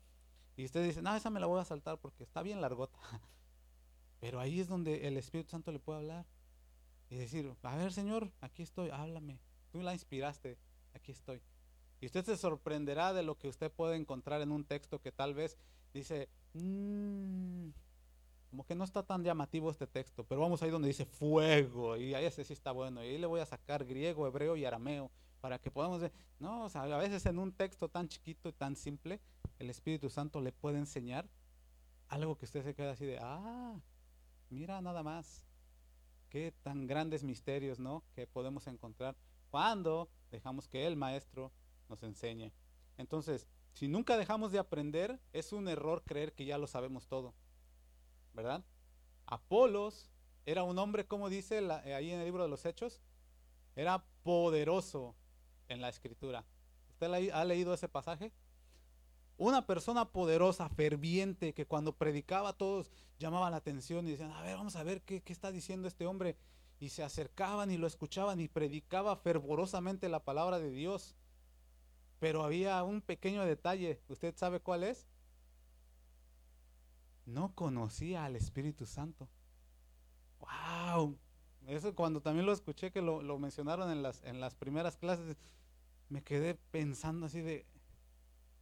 [0.56, 2.98] Y usted dice, no, esa me la voy a saltar porque está bien largota.
[4.20, 6.26] Pero ahí es donde el Espíritu Santo le puede hablar
[7.10, 9.40] y decir, a ver Señor, aquí estoy, háblame.
[9.72, 10.58] Tú la inspiraste,
[10.96, 11.42] aquí estoy.
[12.02, 15.36] Y usted se sorprenderá de lo que usted puede encontrar en un texto que tal
[15.36, 15.58] vez
[15.94, 17.70] dice, mm,
[18.54, 22.14] como que no está tan llamativo este texto, pero vamos ahí donde dice fuego, y
[22.14, 25.10] ahí ese sí está bueno, y ahí le voy a sacar griego, hebreo y arameo,
[25.42, 28.54] para que podamos ver, no, o sea, a veces en un texto tan chiquito y
[28.54, 29.20] tan simple,
[29.58, 31.28] el Espíritu Santo le puede enseñar
[32.10, 33.76] algo que usted se queda así de, ah,
[34.52, 35.48] Mira nada más
[36.30, 38.04] qué tan grandes misterios, ¿no?
[38.14, 39.16] Que podemos encontrar
[39.50, 41.52] cuando dejamos que el maestro
[41.90, 42.52] nos enseñe.
[43.00, 47.34] Entonces, si nunca dejamos de aprender, es un error creer que ya lo sabemos todo.
[48.34, 48.64] ¿Verdad?
[49.26, 50.10] Apolos
[50.46, 53.02] era un hombre, como dice eh, ahí en el libro de los Hechos,
[53.76, 55.16] era poderoso
[55.70, 56.46] en la escritura.
[56.90, 58.32] ¿Usted ha leído ese pasaje?
[59.38, 64.56] Una persona poderosa, ferviente, que cuando predicaba todos llamaban la atención y decían, a ver,
[64.56, 66.38] vamos a ver qué, qué está diciendo este hombre.
[66.80, 71.16] Y se acercaban y lo escuchaban y predicaba fervorosamente la palabra de Dios.
[72.20, 75.08] Pero había un pequeño detalle, ¿usted sabe cuál es?
[77.26, 79.30] No conocía al Espíritu Santo.
[80.40, 81.18] ¡Wow!
[81.68, 85.38] Eso cuando también lo escuché que lo, mencionaron en las, en las primeras clases,
[86.10, 87.66] me quedé pensando así de,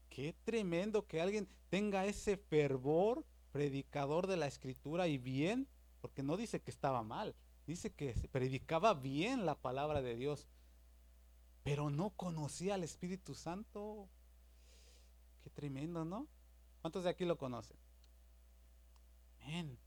[0.10, 5.68] qué tremendo que alguien tenga ese fervor predicador de la escritura y bien,
[6.02, 10.48] porque no dice que estaba mal, dice que predicaba bien la palabra de Dios,
[11.64, 14.08] pero no conocía al Espíritu Santo.
[15.44, 16.28] Qué tremendo, ¿no?
[16.82, 17.78] ¿Cuántos de aquí lo conocen?
[19.46, 19.78] Bien,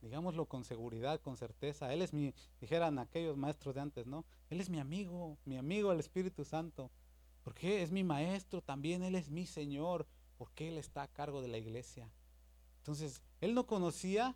[0.00, 1.92] digámoslo con seguridad, con certeza.
[1.92, 4.24] Él es mi, dijeran aquellos maestros de antes, ¿no?
[4.50, 6.90] Él es mi amigo, mi amigo el Espíritu Santo.
[7.42, 10.06] Porque es mi maestro, también Él es mi Señor,
[10.38, 12.10] porque Él está a cargo de la iglesia.
[12.78, 14.34] Entonces, Él no conocía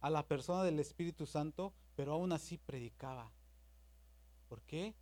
[0.00, 3.32] a la persona del Espíritu Santo, pero aún así predicaba.
[4.48, 4.94] ¿Por qué?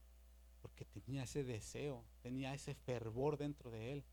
[0.63, 4.05] Porque tenía ese deseo, tenía ese fervor dentro de Él.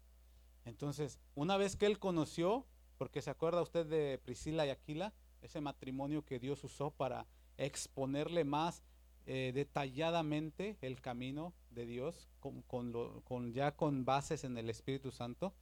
[0.65, 2.65] Entonces, una vez que Él conoció,
[2.97, 7.25] porque se acuerda usted de Priscila y Aquila, ese matrimonio que Dios usó para
[7.57, 8.83] exponerle más
[9.25, 15.53] eh, detalladamente el camino de Dios, con, ya con bases en el Espíritu Santo.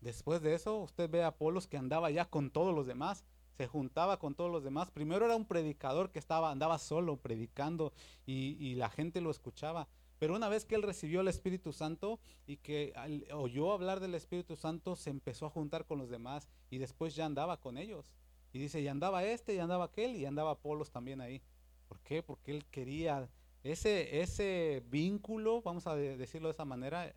[0.00, 3.24] Después de eso, usted ve a Apolos que andaba ya con todos los demás,
[3.56, 4.90] se juntaba con todos los demás.
[4.90, 7.92] Primero era un predicador que estaba, andaba solo predicando
[8.26, 9.88] y, la gente lo escuchaba.
[10.20, 12.92] Pero una vez que él recibió el Espíritu Santo y que
[13.32, 17.24] oyó hablar del Espíritu Santo, se empezó a juntar con los demás y después ya
[17.24, 18.14] andaba con ellos.
[18.52, 21.40] Y dice, y andaba este, y andaba aquel, y andaba Apolos también ahí.
[21.88, 22.22] ¿Por qué?
[22.22, 23.30] Porque él quería
[23.62, 27.14] ese, ese vínculo, vamos a decirlo de esa manera,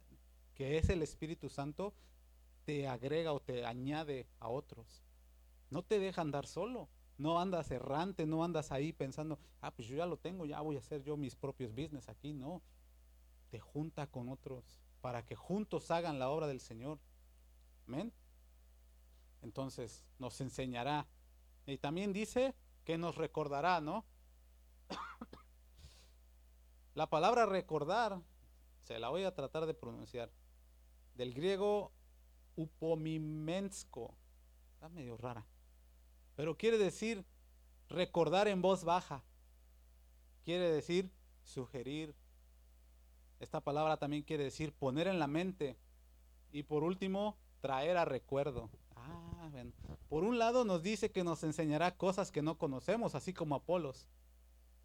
[0.56, 1.94] que es el Espíritu Santo,
[2.64, 5.04] te agrega o te añade a otros.
[5.70, 6.88] No te deja andar solo.
[7.18, 10.78] No andas errante, no andas ahí pensando, ah, pues yo ya lo tengo, ya voy
[10.78, 12.34] a hacer yo mis propios business aquí.
[12.34, 12.62] No.
[13.54, 16.98] Te junta con otros para que juntos hagan la obra del Señor.
[17.88, 18.12] Amén.
[19.44, 21.06] Entonces nos enseñará.
[21.68, 24.06] Y también dice que nos recordará, ¿no?
[26.96, 28.24] la palabra recordar,
[28.80, 30.32] se la voy a tratar de pronunciar,
[31.14, 31.92] del griego
[32.56, 34.18] upomimensko,
[34.74, 35.46] está medio rara,
[36.36, 37.24] pero quiere decir
[37.88, 39.24] recordar en voz baja,
[40.44, 41.12] quiere decir
[41.44, 42.16] sugerir,
[43.44, 45.78] esta palabra también quiere decir poner en la mente
[46.52, 48.70] y por último traer a recuerdo.
[48.96, 49.50] Ah,
[50.10, 54.08] Por un lado nos dice que nos enseñará cosas que no conocemos, así como Apolos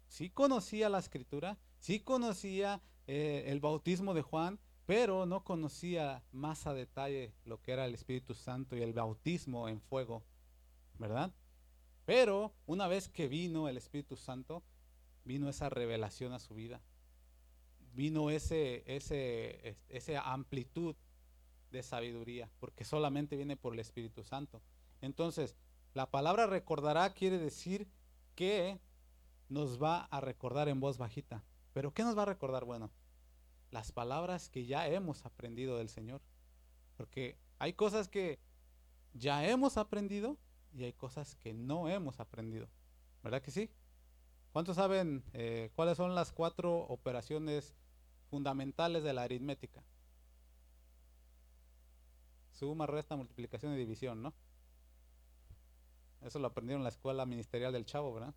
[0.09, 6.67] sí conocía la escritura, sí conocía eh, el bautismo de Juan, pero no conocía más
[6.67, 10.23] a detalle lo que era el Espíritu Santo y el bautismo en fuego,
[10.97, 11.31] ¿verdad?
[12.05, 14.63] Pero una vez que vino el Espíritu Santo,
[15.23, 16.81] vino esa revelación a su vida.
[17.99, 20.95] Vino ese, ese, esa amplitud
[21.69, 24.61] de sabiduría, porque solamente viene por el Espíritu Santo.
[25.01, 25.57] Entonces,
[25.93, 27.89] la palabra recordará quiere decir
[28.35, 28.79] que
[29.49, 31.43] nos va a recordar en voz bajita.
[31.73, 32.63] ¿Pero qué nos va a recordar?
[32.63, 32.89] Bueno,
[33.69, 36.21] las palabras que ya hemos aprendido del Señor.
[36.95, 38.39] Porque hay cosas que
[39.13, 40.37] ya hemos aprendido
[40.73, 42.69] y hay cosas que no hemos aprendido.
[43.23, 43.69] ¿Verdad que sí?
[44.53, 47.75] ¿Cuántos saben eh, cuáles son las cuatro operaciones
[48.29, 49.83] fundamentales de la aritmética?
[52.51, 54.33] Suma, resta, multiplicación y división, ¿no?
[56.21, 58.33] Eso lo aprendieron en la escuela ministerial del Chavo, ¿verdad?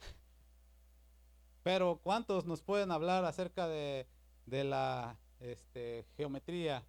[1.62, 4.06] Pero ¿cuántos nos pueden hablar acerca de,
[4.46, 6.84] la este, geometría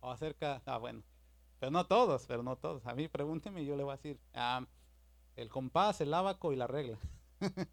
[0.00, 1.02] o acerca, ah, bueno,
[1.58, 2.86] pero no todos, pero no todos.
[2.86, 4.64] A mí pregúnteme y yo le voy a decir, ah,
[5.36, 6.98] el compás, el abaco y la regla.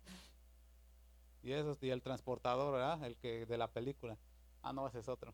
[1.45, 3.03] y eso, el transportador, ¿verdad?
[3.05, 4.17] El que de la película.
[4.63, 5.33] Ah, no, ese es otro.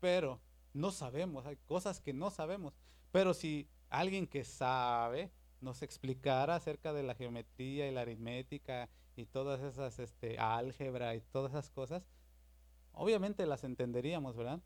[0.00, 0.38] Pero
[0.74, 2.74] no sabemos, hay cosas que no sabemos.
[3.10, 9.24] Pero si alguien que sabe nos explicara acerca de la geometría y la aritmética y
[9.24, 12.06] todas esas, este, álgebra y todas esas cosas,
[12.92, 14.60] obviamente las entenderíamos, ¿verdad?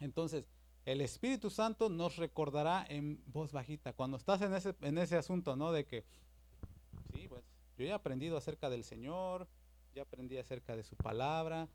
[0.00, 0.48] Entonces,
[0.86, 5.54] el Espíritu Santo nos recordará en voz bajita, cuando estás en ese, en ese asunto,
[5.54, 5.70] ¿no?
[5.70, 6.04] De que,
[7.76, 9.48] yo he aprendido acerca del Señor,
[9.94, 11.68] ya aprendí acerca de su palabra,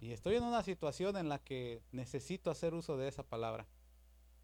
[0.00, 3.66] y estoy en una situación en la que necesito hacer uso de esa palabra.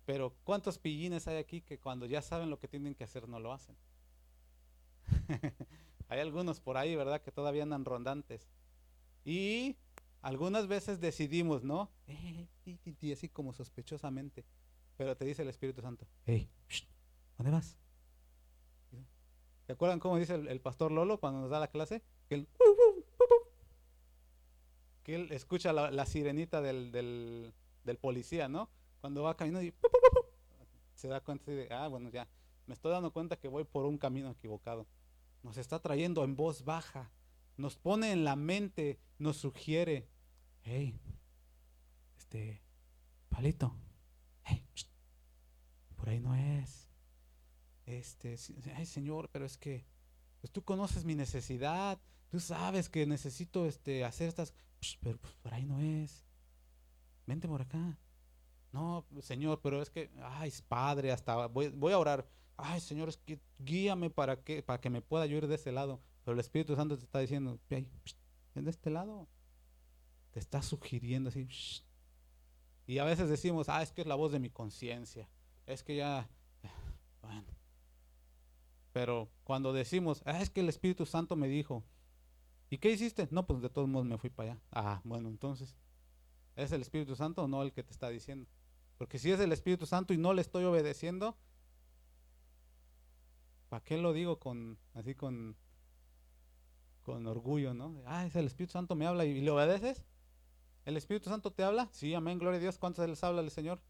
[0.07, 3.39] Pero ¿cuántos pillines hay aquí que cuando ya saben lo que tienen que hacer no
[3.39, 3.77] lo hacen?
[6.09, 7.23] Hay algunos por ahí, ¿verdad?
[7.23, 8.49] Que todavía andan rondantes.
[9.25, 9.77] Y
[10.23, 11.91] algunas veces decidimos, ¿no?
[12.65, 14.45] Y así como sospechosamente.
[14.97, 16.49] Pero te dice el Espíritu Santo, hey,
[17.37, 17.77] ¿dónde vas?
[19.71, 22.03] ¿Se acuerdan cómo dice el, pastor Lolo cuando nos da la clase?
[22.29, 22.49] Que él,
[25.31, 27.55] escucha la, sirenita del,
[28.01, 28.69] policía, ¿no?
[29.01, 29.73] Cuando va caminando y
[30.97, 32.27] se da cuenta de, ah, bueno, ya,
[32.67, 34.89] me estoy dando cuenta que voy por un camino equivocado.
[35.45, 37.13] Nos está trayendo en voz baja,
[37.57, 40.09] nos pone en la mente, nos sugiere,
[40.65, 40.99] hey,
[42.19, 42.61] este,
[43.29, 43.73] palito,
[45.95, 46.90] por ahí no es.
[47.91, 48.37] Este,
[48.77, 49.85] ay Señor, pero es que
[50.41, 52.01] pues tú conoces mi necesidad,
[52.31, 54.55] tú sabes que necesito este, hacer estas,
[55.01, 56.25] pero pues, por ahí no es.
[57.27, 57.99] Vente por acá.
[58.73, 62.27] No, Señor, pero es que, ay, Padre, hasta voy, voy a orar.
[62.57, 65.73] Ay, Señor, es que guíame para que, para que me pueda yo ir de ese
[65.73, 66.01] lado.
[66.25, 67.89] Pero el Espíritu Santo te está diciendo, ven
[68.55, 69.29] de este lado.
[70.31, 71.49] Te está sugiriendo así.
[72.87, 75.29] Y a veces decimos, ah, es que es la voz de mi conciencia.
[75.67, 76.29] Es que ya,
[77.23, 77.60] bueno.
[78.93, 81.85] Pero cuando decimos, ah, es que el Espíritu Santo me dijo,
[82.71, 83.29] ¿y qué hiciste?
[83.31, 84.63] No, pues de todos modos me fui para allá.
[84.73, 85.77] Ah, bueno, entonces,
[86.57, 88.49] ¿es el Espíritu Santo o no el que te está diciendo?
[88.99, 91.37] Porque si es el Espíritu Santo y no le estoy obedeciendo,
[93.69, 95.57] ¿para qué lo digo con así con
[97.03, 98.03] con orgullo, ¿no?
[98.07, 100.05] Ah, es el Espíritu Santo me habla y, le obedeces.
[100.85, 101.89] ¿El Espíritu Santo te habla?
[101.93, 102.79] Sí, amén, gloria a Dios.
[102.79, 103.81] ¿Cuántos les habla el Señor?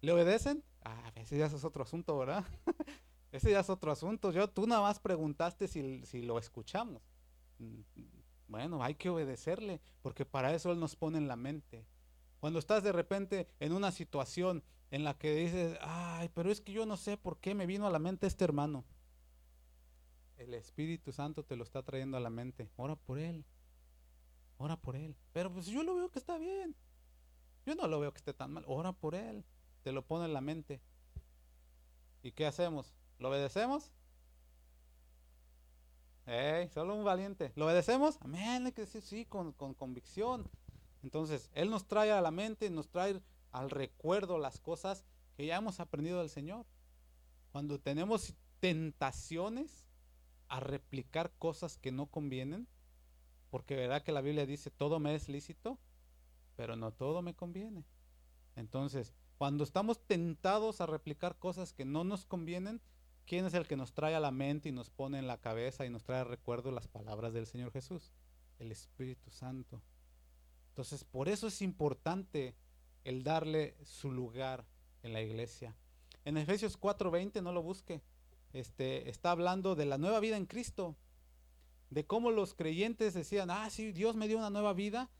[0.00, 0.64] ¿Le obedecen?
[0.84, 2.44] Ah, ese ya es otro asunto, ¿verdad?
[3.34, 4.30] ese ya es otro asunto.
[4.30, 7.02] Yo, tú nada más preguntaste si, si lo escuchamos.
[7.58, 7.80] Mm,
[8.46, 11.84] bueno, hay que obedecerle, porque para eso Él nos pone en la mente.
[12.38, 16.70] Cuando estás de repente en una situación en la que dices, ay, pero es que
[16.70, 18.84] yo no sé por qué me vino a la mente este hermano.
[20.36, 22.70] El Espíritu Santo te lo está trayendo a la mente.
[22.76, 23.44] Ora por él.
[24.58, 25.16] Ora por él.
[25.32, 26.76] Pero pues yo lo veo que está bien.
[27.66, 28.64] Yo no lo veo que esté tan mal.
[28.68, 29.44] Ora por él.
[29.82, 30.80] Te lo pone en la mente.
[32.22, 32.94] ¿Y qué hacemos?
[33.18, 33.92] ¿Lo obedecemos?
[36.26, 37.52] Hey, solo un valiente.
[37.54, 38.18] ¿Lo obedecemos?
[38.20, 38.66] Amén.
[38.66, 40.50] Hay que decir sí con, con convicción.
[41.02, 43.20] Entonces, Él nos trae a la mente, nos trae
[43.52, 45.04] al recuerdo las cosas
[45.36, 46.66] que ya hemos aprendido del Señor.
[47.52, 49.86] Cuando tenemos tentaciones
[50.48, 52.66] a replicar cosas que no convienen,
[53.50, 55.78] porque verdad que la Biblia dice, todo me es lícito,
[56.56, 57.84] pero no todo me conviene.
[58.56, 62.80] Entonces, cuando estamos tentados a replicar cosas que no nos convienen,
[63.26, 65.86] ¿quién es el que nos trae a la mente y nos pone en la cabeza
[65.86, 68.12] y nos trae a recuerdo las palabras del Señor Jesús?
[68.58, 69.82] El Espíritu Santo.
[70.68, 72.54] Entonces, por eso es importante
[73.04, 74.64] el darle su lugar
[75.02, 75.76] en la iglesia.
[76.24, 78.02] En Efesios 4:20, no lo busque,
[78.52, 80.96] este, está hablando de la nueva vida en Cristo,
[81.90, 85.10] de cómo los creyentes decían, ah, sí, Dios me dio una nueva vida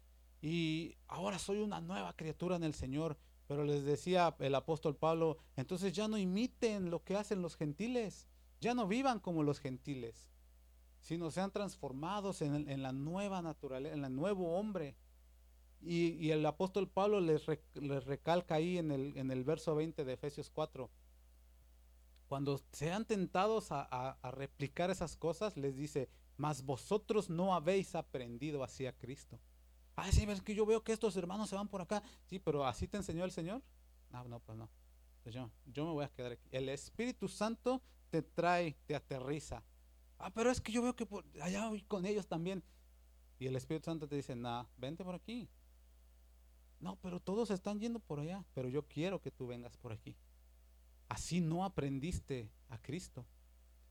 [0.40, 3.16] y ahora soy una nueva criatura en el Señor.
[3.46, 8.26] Pero les decía el apóstol Pablo, entonces ya no imiten lo que hacen los gentiles,
[8.60, 10.30] ya no vivan como los gentiles,
[11.00, 14.96] sino sean transformados en, la nueva naturaleza, en el nuevo hombre.
[15.82, 17.44] Y, el apóstol Pablo les,
[18.06, 20.88] recalca ahí en el, en el, verso 20 de Efesios 4.
[22.26, 28.96] Cuando sean tentados a, replicar esas cosas, les dice, mas vosotros no habéis aprendido hacia
[28.96, 29.38] Cristo.
[29.96, 32.02] Ah, sí, es que yo veo que estos hermanos se van por acá.
[32.26, 33.62] Sí, pero así te enseñó el Señor.
[34.10, 34.68] No, no, pues no.
[35.22, 36.48] Pues yo, yo me voy a quedar aquí.
[36.50, 37.80] El Espíritu Santo
[38.10, 39.62] te trae, te aterriza.
[40.18, 42.62] Ah, pero es que yo veo que por allá voy con ellos también.
[43.38, 45.48] Y el Espíritu Santo te dice, nah, vente por aquí.
[46.80, 50.16] No, pero todos están yendo por allá, pero yo quiero que tú vengas por aquí.
[51.08, 53.24] Así no aprendiste a Cristo.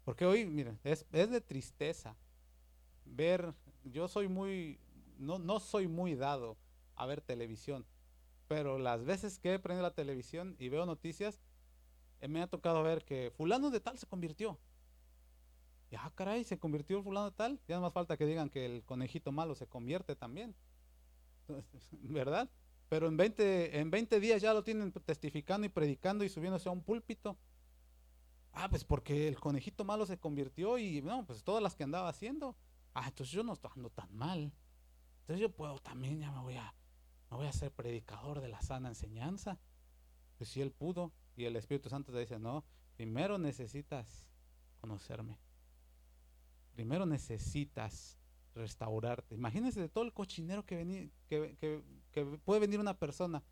[0.03, 2.15] Porque hoy, mira, es, de tristeza
[3.05, 4.79] ver, yo soy muy,
[5.17, 6.57] no, no soy muy dado
[6.95, 7.85] a ver televisión,
[8.47, 11.39] pero las veces que he prendido la televisión y veo noticias,
[12.21, 14.59] eh, me ha tocado ver que fulano de tal se convirtió.
[15.91, 17.59] Ya, ah, caray, se convirtió fulano de tal.
[17.67, 20.55] Ya no más falta que digan que el conejito malo se convierte también.
[21.91, 22.49] ¿Verdad?
[22.89, 26.71] Pero en 20, en 20 días ya lo tienen testificando y predicando y subiéndose a
[26.71, 27.37] un púlpito.
[28.53, 32.09] Ah, pues porque el conejito malo se convirtió y no, pues todas las que andaba
[32.09, 32.55] haciendo.
[32.93, 34.51] Ah, entonces yo no estoy andando tan mal.
[35.23, 36.75] Entonces yo puedo también, ya me voy a,
[37.31, 39.57] me voy a ser predicador de la sana enseñanza.
[40.37, 42.65] Pues si él pudo y el Espíritu Santo te dice, no,
[42.97, 44.27] primero necesitas
[44.81, 45.39] conocerme.
[46.73, 48.17] Primero necesitas
[48.53, 49.33] restaurarte.
[49.33, 51.09] Imagínense de todo el cochinero que,
[52.43, 53.43] puede venir una persona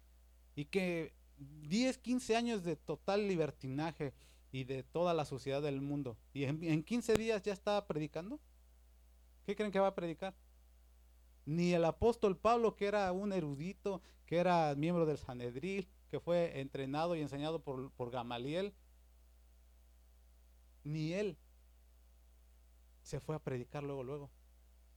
[0.56, 4.14] y que 10, 15 años de total libertinaje,
[4.52, 6.18] y de toda la sociedad del mundo.
[6.34, 8.38] Y en, en 15 días ya está predicando.
[9.46, 10.36] ¿Qué creen que va a predicar?
[11.46, 16.60] Ni el apóstol Pablo, que era un erudito, que era miembro del Sanedril, que fue
[16.60, 18.74] entrenado y enseñado por, por Gamaliel,
[20.84, 21.38] ni él
[23.02, 24.32] se fue a predicar luego, luego.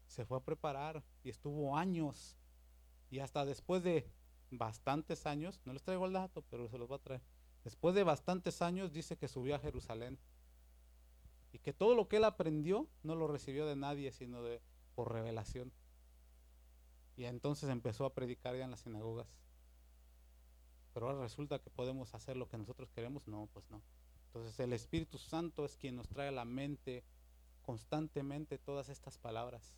[0.06, 2.36] Se fue a preparar y estuvo años.
[3.10, 4.10] Y hasta después de
[4.50, 7.22] bastantes años, no les traigo el dato, pero se los voy a traer.
[7.64, 10.18] Después de bastantes años dice que subió a Jerusalén.
[11.52, 14.60] Y que todo lo que él aprendió no lo recibió de nadie, sino de
[14.94, 15.72] por revelación.
[17.16, 19.28] Y entonces empezó a predicar ya en las sinagogas.
[20.92, 23.26] Pero ahora resulta que podemos hacer lo que nosotros queremos.
[23.26, 23.82] No, pues no.
[24.26, 27.04] Entonces el Espíritu Santo es quien nos trae a la mente
[27.62, 29.76] constantemente todas estas palabras.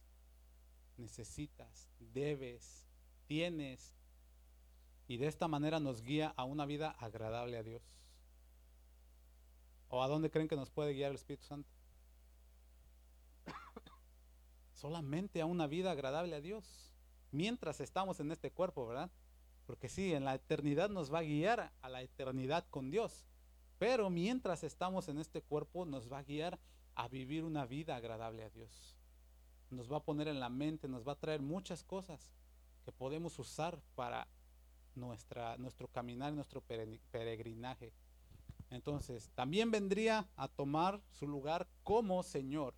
[0.96, 2.86] Necesitas, debes,
[3.26, 3.94] tienes.
[5.08, 7.82] Y de esta manera nos guía a una vida agradable a Dios.
[9.88, 11.70] ¿O a dónde creen que nos puede guiar el Espíritu Santo?
[14.74, 16.95] Solamente a una vida agradable a Dios.
[17.36, 19.10] Mientras estamos en este cuerpo, ¿verdad?
[19.66, 23.26] Porque sí, en la eternidad nos va a guiar a la eternidad con Dios.
[23.78, 26.58] Pero mientras estamos en este cuerpo nos va a guiar
[26.94, 28.96] a vivir una vida agradable a Dios.
[29.68, 32.32] Nos va a poner en la mente, nos va a traer muchas cosas
[32.86, 34.26] que podemos usar para
[34.94, 37.92] nuestra, nuestro caminar, nuestro peregrinaje.
[38.70, 42.72] Entonces, también vendría a tomar su lugar como Señor.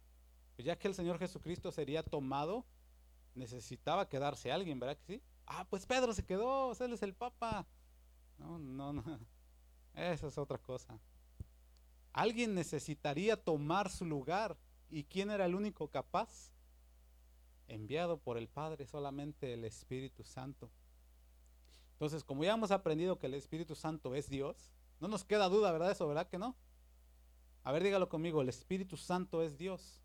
[0.57, 2.65] Ya que el Señor Jesucristo sería tomado,
[3.39, 5.23] necesitaba quedarse alguien, ¿verdad que sí?
[5.47, 7.67] Ah, pues Pedro se quedó, él es el Papa.
[8.39, 9.03] No, no, no.
[9.95, 10.99] Esa es otra cosa.
[12.13, 14.57] Alguien necesitaría tomar su lugar.
[14.91, 16.51] ¿Y quién era el único capaz?
[17.67, 20.71] Enviado por el Padre, solamente el Espíritu Santo.
[21.93, 24.71] Entonces, como ya hemos aprendido que el Espíritu Santo es Dios,
[25.01, 25.91] no nos queda duda, ¿verdad?
[25.91, 26.57] Eso, ¿verdad que no?
[27.65, 30.01] A ver, dígalo conmigo, el Espíritu Santo es Dios.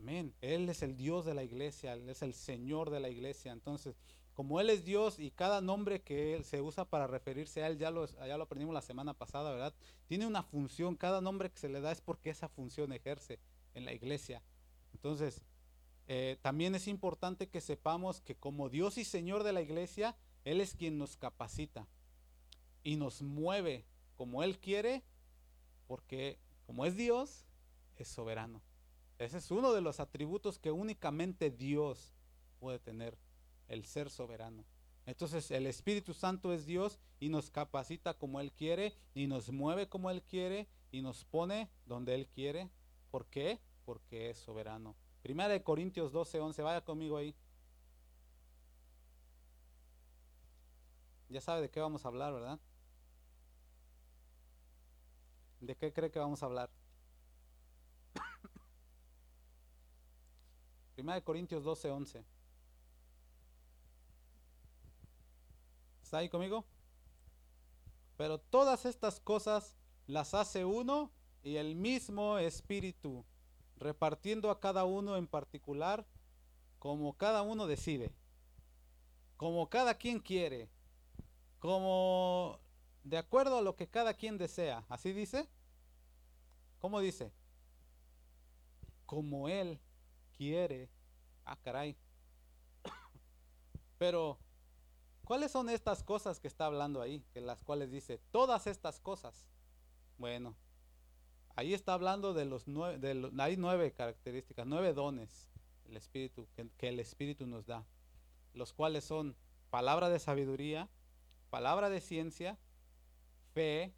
[0.00, 0.34] Amén.
[0.40, 3.52] Él es el Dios de la iglesia, Él es el Señor de la iglesia.
[3.52, 3.98] Entonces,
[4.32, 7.76] como Él es Dios y cada nombre que Él se usa para referirse a Él,
[7.76, 8.04] ya lo,
[8.42, 9.74] aprendimos la semana pasada, ¿verdad?
[10.06, 13.38] Tiene una función, cada nombre que se le da es porque esa función ejerce
[13.74, 14.42] en la iglesia.
[14.94, 15.42] Entonces,
[16.08, 20.62] eh, también es importante que sepamos que como Dios y Señor de la iglesia, Él
[20.62, 21.86] es quien nos capacita
[22.82, 23.84] y nos mueve
[24.16, 25.02] como Él quiere,
[25.86, 27.44] porque como es Dios,
[27.98, 28.62] es soberano.
[29.20, 32.14] Ese es uno de los atributos que únicamente Dios
[32.58, 33.18] puede tener
[33.68, 34.64] el ser soberano.
[35.04, 39.90] Entonces el Espíritu Santo es Dios y nos capacita como Él quiere y nos mueve
[39.90, 42.70] como Él quiere y nos pone donde Él quiere.
[43.10, 43.60] ¿Por qué?
[43.84, 44.96] Porque es soberano.
[45.20, 47.34] Primera de Corintios 12, 11, vaya conmigo ahí.
[51.28, 52.58] Ya sabe de qué vamos a hablar, ¿verdad?
[55.60, 56.79] ¿De qué cree que vamos a hablar?
[61.00, 62.24] Primera de Corintios 12, 11.
[66.02, 66.66] ¿Está ahí conmigo?
[68.18, 71.10] Pero todas estas cosas las hace uno
[71.42, 73.24] y el mismo espíritu,
[73.78, 76.06] repartiendo a cada uno en particular
[76.78, 78.12] como cada uno decide,
[79.38, 80.68] como cada quien quiere,
[81.60, 82.60] como
[83.04, 84.84] de acuerdo a lo que cada quien desea.
[84.90, 85.48] ¿Así dice?
[86.78, 87.32] ¿Cómo dice?
[89.06, 89.80] Como él
[90.40, 90.88] quiere.
[91.44, 91.94] Ah, caray.
[93.98, 94.38] Pero
[95.30, 97.24] ¿Cuáles son estas cosas que está hablando ahí?
[97.32, 99.46] Que las cuales dice, todas estas cosas.
[100.18, 100.56] Bueno,
[101.54, 105.48] ahí está hablando de los nueve, hay nueve características, nueve dones
[105.88, 107.86] el Espíritu, que, el Espíritu nos da,
[108.54, 109.36] los cuales son
[109.70, 110.88] palabra de sabiduría,
[111.48, 112.58] palabra de ciencia,
[113.54, 113.94] fe,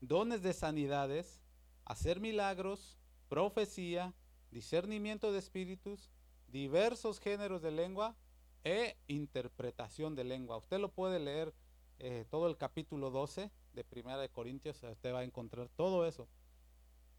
[0.00, 1.40] dones de sanidades,
[1.84, 2.96] hacer milagros,
[3.28, 4.14] profecía,
[4.56, 6.08] discernimiento de espíritus,
[6.48, 8.16] diversos géneros de lengua,
[8.64, 10.56] e interpretación de lengua.
[10.56, 11.52] Usted lo puede leer
[11.98, 16.26] eh, todo el capítulo 12 de Primera de Corintios, usted va a encontrar todo eso.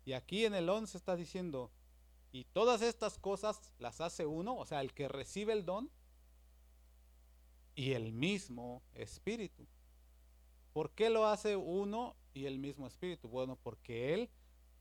[0.04, 1.70] Y aquí en el 11 está diciendo,
[2.32, 5.92] y todas estas cosas las hace uno, o sea, el que recibe el don,
[7.76, 9.68] y el mismo espíritu.
[10.74, 13.30] ¿Por qué lo hace uno y el mismo espíritu?
[13.30, 14.32] Bueno, porque Él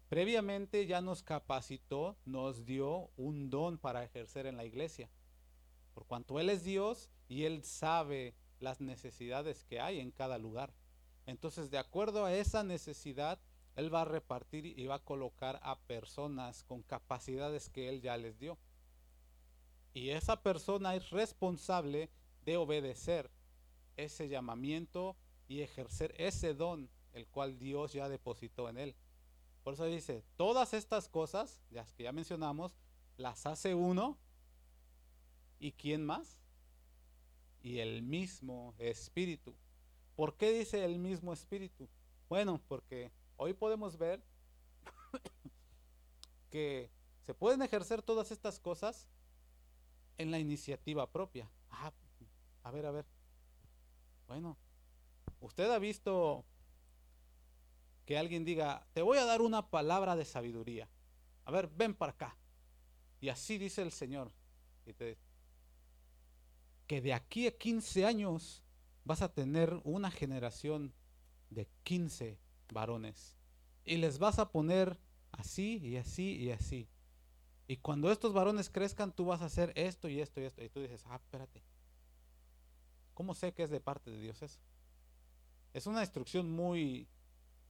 [0.09, 5.11] previamente ya nos capacitó, nos dio un don para ejercer en la iglesia
[5.97, 10.75] por cuanto Él es Dios y Él sabe las necesidades que hay en cada lugar.
[11.25, 13.39] Entonces, de acuerdo a esa necesidad,
[13.77, 18.19] Él va a repartir y va a colocar a personas con capacidades que Él ya
[18.19, 18.59] les dio.
[19.95, 22.11] Y esa persona es responsable
[22.45, 23.31] de obedecer
[23.97, 25.17] ese llamamiento
[25.49, 28.97] y ejercer ese don, el cual Dios ya depositó en él.
[29.67, 32.77] Por eso dice, todas estas cosas, las que ya mencionamos,
[33.17, 34.17] las hace uno.
[35.59, 36.39] ¿Y quién más?
[37.65, 39.57] Y el mismo espíritu.
[40.15, 41.89] ¿Por qué dice el mismo espíritu?
[42.29, 44.23] Bueno, porque hoy podemos ver
[46.49, 46.89] que
[47.23, 49.09] se pueden ejercer todas estas cosas
[50.17, 51.51] en la iniciativa propia.
[51.71, 51.93] Ah,
[52.63, 53.05] a ver, a ver.
[54.29, 54.57] Bueno,
[55.41, 56.45] usted ha visto
[58.07, 60.89] que alguien diga, te voy a dar una palabra de sabiduría.
[61.45, 62.37] A ver, ven para acá.
[63.21, 64.33] Y así dice el Señor.
[66.87, 68.63] que de aquí a 15 años
[69.05, 70.95] vas a tener una generación
[71.51, 72.39] de 15
[72.73, 73.37] varones.
[73.85, 74.99] Y les vas a poner
[75.33, 76.89] así y así y así.
[77.69, 80.63] Y cuando estos varones crezcan, tú vas a hacer esto y esto y esto.
[80.63, 81.63] Y tú dices, ah, espérate.
[83.15, 84.61] ¿Cómo sé que es de parte de Dios eso?
[85.73, 87.09] Es una instrucción muy,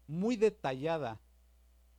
[0.07, 1.21] muy detallada,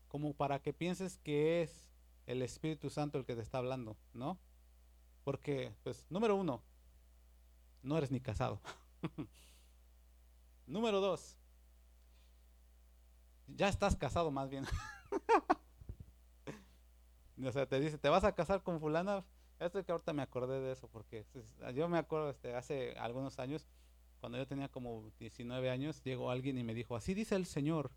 [0.07, 1.89] como para que pienses que es
[2.25, 4.39] el Espíritu Santo el que te está hablando, ¿no?
[5.23, 6.63] Porque, pues, número uno,
[7.83, 8.61] no eres ni casado.
[10.67, 11.37] número dos,
[13.47, 14.65] ya estás casado más bien.
[17.45, 19.23] o sea, te dice, ¿te vas a casar con fulana?
[19.59, 21.25] Esto que ahorita me acordé de eso, porque
[21.73, 23.65] yo me acuerdo este, hace algunos años,
[24.19, 27.91] cuando yo tenía como 19 años, llegó alguien y me dijo, así dice el Señor.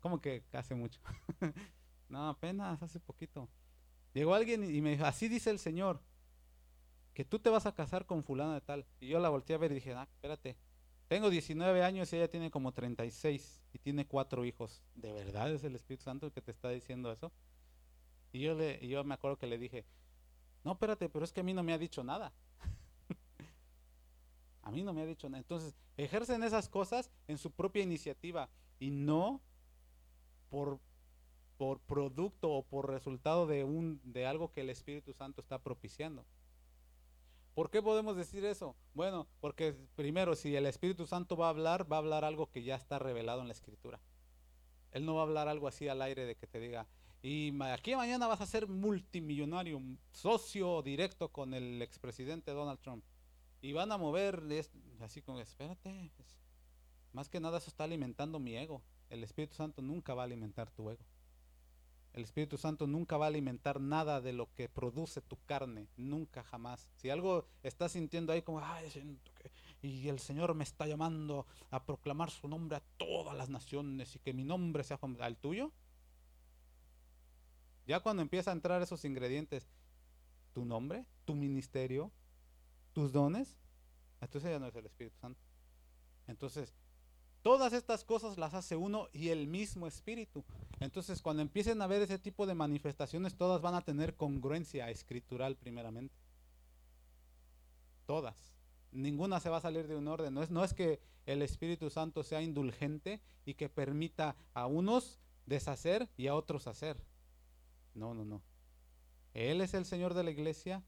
[0.00, 1.00] ¿Cómo que hace mucho?
[2.08, 3.48] no, apenas hace poquito.
[4.14, 6.00] Llegó alguien y me dijo, así dice el Señor,
[7.12, 8.86] que tú te vas a casar con fulana de tal.
[9.00, 10.56] Y yo la volteé a ver y dije, ah, espérate,
[11.08, 14.82] tengo 19 años y ella tiene como 36 y tiene cuatro hijos.
[14.94, 17.32] ¿De verdad es el Espíritu Santo el que te está diciendo eso?
[18.32, 19.84] Y yo, le, yo me acuerdo que le dije,
[20.64, 22.32] no, espérate, pero es que a mí no me ha dicho nada.
[24.66, 25.38] A mí no me ha dicho nada.
[25.38, 28.48] Entonces, ejercen esas cosas en su propia iniciativa
[28.80, 29.40] y no
[30.50, 30.80] por,
[31.56, 36.26] por producto o por resultado de, un, de algo que el Espíritu Santo está propiciando.
[37.54, 38.74] ¿Por qué podemos decir eso?
[38.92, 42.64] Bueno, porque primero, si el Espíritu Santo va a hablar, va a hablar algo que
[42.64, 44.00] ya está revelado en la Escritura.
[44.90, 46.88] Él no va a hablar algo así al aire de que te diga,
[47.22, 53.04] y aquí mañana vas a ser multimillonario, socio directo con el expresidente Donald Trump.
[53.62, 54.42] Y van a mover
[55.00, 56.10] así como, espérate,
[57.12, 58.82] más que nada eso está alimentando mi ego.
[59.08, 61.04] El Espíritu Santo nunca va a alimentar tu ego.
[62.12, 66.42] El Espíritu Santo nunca va a alimentar nada de lo que produce tu carne, nunca
[66.42, 66.88] jamás.
[66.96, 69.50] Si algo estás sintiendo ahí como, ay, siento que,
[69.86, 74.18] y el Señor me está llamando a proclamar su nombre a todas las naciones y
[74.18, 75.72] que mi nombre sea al tuyo,
[77.86, 79.68] ya cuando empieza a entrar esos ingredientes,
[80.54, 82.10] tu nombre, tu ministerio,
[82.96, 83.58] tus dones,
[84.22, 85.38] entonces ya no es el Espíritu Santo.
[86.26, 86.72] Entonces,
[87.42, 90.42] todas estas cosas las hace uno y el mismo Espíritu.
[90.80, 95.56] Entonces, cuando empiecen a ver ese tipo de manifestaciones, todas van a tener congruencia escritural
[95.56, 96.14] primeramente.
[98.06, 98.56] Todas.
[98.92, 100.32] Ninguna se va a salir de un orden.
[100.32, 105.20] No es, no es que el Espíritu Santo sea indulgente y que permita a unos
[105.44, 106.96] deshacer y a otros hacer.
[107.92, 108.40] No, no, no.
[109.34, 110.82] Él es el Señor de la iglesia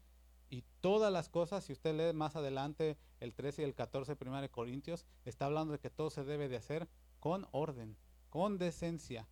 [0.49, 4.41] y todas las cosas, si usted lee más adelante el 13 y el 14 1
[4.41, 6.87] de Corintios, está hablando de que todo se debe de hacer
[7.19, 7.97] con orden,
[8.29, 9.27] con decencia,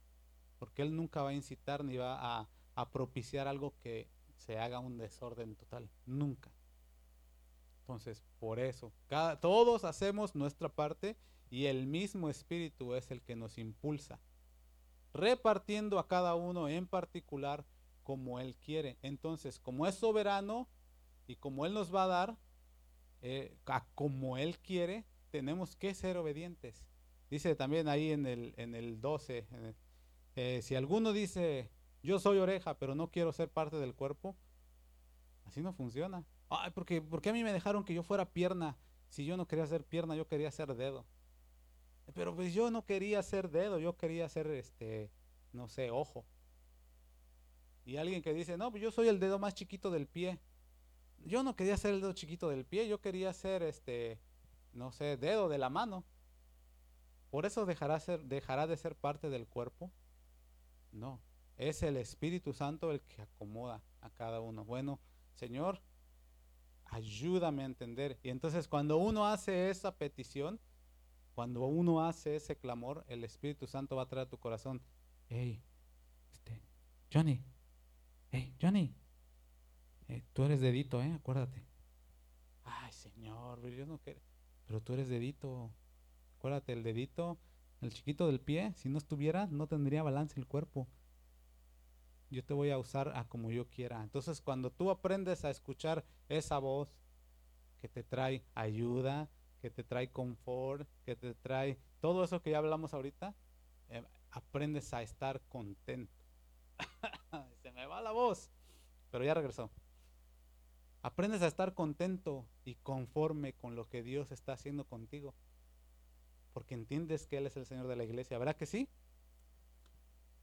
[0.59, 2.47] porque Él nunca va a incitar ni va a,
[2.91, 6.51] propiciar algo que se haga un desorden total, nunca.
[7.79, 8.91] Entonces, por eso,
[9.41, 11.17] todos hacemos nuestra parte
[11.49, 14.19] y el mismo Espíritu es el que nos impulsa
[15.13, 17.65] repartiendo a cada uno en particular
[18.03, 18.97] como Él quiere.
[19.01, 20.67] Entonces, como es soberano
[21.27, 22.37] y como Él nos va a dar,
[23.21, 26.87] eh, a como Él quiere, tenemos que ser obedientes.
[27.29, 29.45] Dice también ahí en el, en el 12,
[30.35, 31.69] eh, si alguno dice,
[32.01, 34.35] yo soy oreja, pero no quiero ser parte del cuerpo,
[35.45, 36.25] así no funciona.
[36.49, 38.77] Ay, porque, porque a mí me dejaron que yo fuera pierna.
[39.09, 41.05] Si yo no quería ser pierna, yo quería ser dedo.
[42.13, 45.11] Pero pues yo no quería ser dedo, yo quería ser, este,
[45.51, 46.25] no sé, ojo.
[47.85, 50.39] Y alguien que dice, no, pues yo soy el dedo más chiquito del pie.
[51.25, 54.19] Yo no quería ser el dedo chiquito del pie, yo quería ser, este,
[54.73, 56.05] no sé, dedo de la mano.
[57.29, 59.91] ¿Por eso dejará, ser, dejará de ser parte del cuerpo?
[60.91, 61.19] No,
[61.57, 64.63] es el Espíritu Santo el que acomoda a cada uno.
[64.63, 64.99] Bueno,
[65.35, 65.81] Señor,
[66.85, 68.17] ayúdame a entender.
[68.23, 70.59] Y entonces cuando uno hace esa petición,
[71.35, 74.81] cuando uno hace ese clamor, el Espíritu Santo va a traer a tu corazón,
[75.29, 75.61] hey,
[76.33, 76.61] este,
[77.13, 77.43] Johnny,
[78.31, 78.95] hey, Johnny,
[80.07, 81.13] eh, tú eres dedito, ¿eh?
[81.13, 81.63] Acuérdate.
[82.63, 83.99] Ay, Señor, no
[84.65, 85.71] pero tú eres dedito.
[86.37, 87.37] Acuérdate, el dedito
[87.81, 90.87] el chiquito del pie, si no estuviera, no tendría balance el cuerpo.
[92.29, 94.03] Yo te voy a usar a como yo quiera.
[94.03, 96.89] Entonces, cuando tú aprendes a escuchar esa voz
[97.79, 99.29] que te trae ayuda,
[99.61, 103.35] que te trae confort, que te trae todo eso que ya hablamos ahorita,
[103.89, 106.11] eh, aprendes a estar contento.
[107.61, 108.49] Se me va la voz,
[109.11, 109.69] pero ya regresó.
[111.01, 115.33] Aprendes a estar contento y conforme con lo que Dios está haciendo contigo.
[116.53, 118.37] Porque entiendes que Él es el Señor de la iglesia.
[118.37, 118.89] ¿Verdad que sí?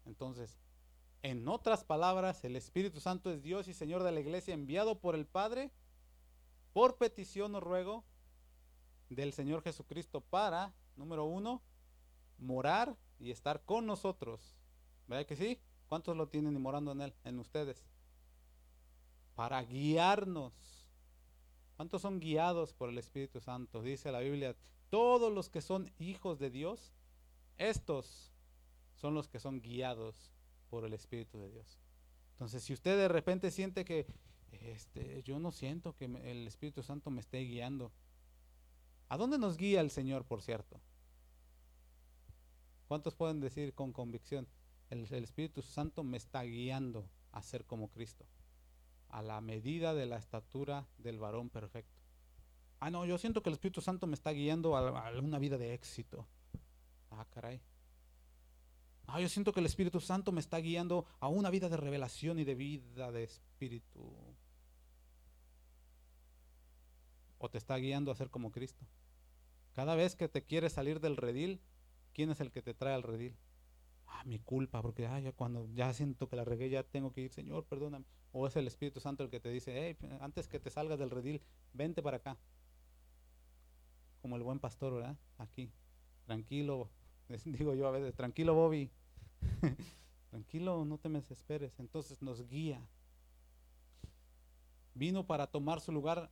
[0.07, 0.59] Entonces,
[1.22, 5.14] en otras palabras, el Espíritu Santo es Dios y Señor de la iglesia enviado por
[5.14, 5.70] el Padre
[6.72, 8.05] por petición o ruego
[9.09, 11.62] del Señor Jesucristo para, número uno,
[12.38, 14.57] morar y estar con nosotros.
[15.07, 15.61] ¿Verdad que sí?
[15.88, 17.14] ¿Cuántos lo tienen morando en Él?
[17.24, 17.84] En ustedes.
[19.35, 20.55] Para guiarnos.
[21.76, 23.82] ¿Cuántos son guiados por el Espíritu Santo?
[23.82, 24.55] Dice la Biblia,
[24.91, 26.93] todos los que son hijos de Dios,
[27.59, 28.32] estos
[28.95, 30.30] son los que son guiados
[30.70, 31.78] por el Espíritu de Dios.
[32.32, 34.07] Entonces, si usted de repente siente que
[34.51, 37.93] este, yo no siento que el Espíritu Santo me esté guiando,
[39.09, 40.80] ¿a dónde nos guía el Señor, por cierto?
[42.89, 44.47] ¿Cuántos pueden decir con convicción?
[44.91, 48.24] El, Espíritu Santo me está guiando a ser como Cristo,
[49.14, 52.02] a la medida de la estatura del varón perfecto.
[52.80, 55.72] Ah, no, yo siento que el Espíritu Santo me está guiando a, una vida de
[55.72, 56.26] éxito.
[57.12, 57.60] Ah, caray.
[59.06, 62.40] Ah, yo siento que el Espíritu Santo me está guiando a una vida de revelación
[62.40, 64.12] y de vida de espíritu.
[67.38, 68.84] O te está guiando a ser como Cristo.
[69.74, 71.60] Cada vez que te quieres salir del redil,
[72.14, 73.36] ¿quién es el que te trae al redil?
[74.16, 77.22] Ah, mi culpa, porque ah, ya cuando ya siento que la regué, ya tengo que
[77.22, 78.04] ir, Señor, perdóname.
[78.32, 81.42] O es el Espíritu Santo el que te dice, antes que te salgas del redil,
[81.72, 82.36] vente para acá.
[84.22, 85.16] Como el buen pastor, ¿verdad?
[85.38, 85.72] Aquí.
[86.26, 86.90] Tranquilo,
[87.44, 88.88] digo yo a veces, tranquilo Bobby.
[90.30, 91.80] tranquilo, no te me desesperes.
[91.80, 92.80] Entonces nos guía.
[94.94, 96.30] Vino para tomar su lugar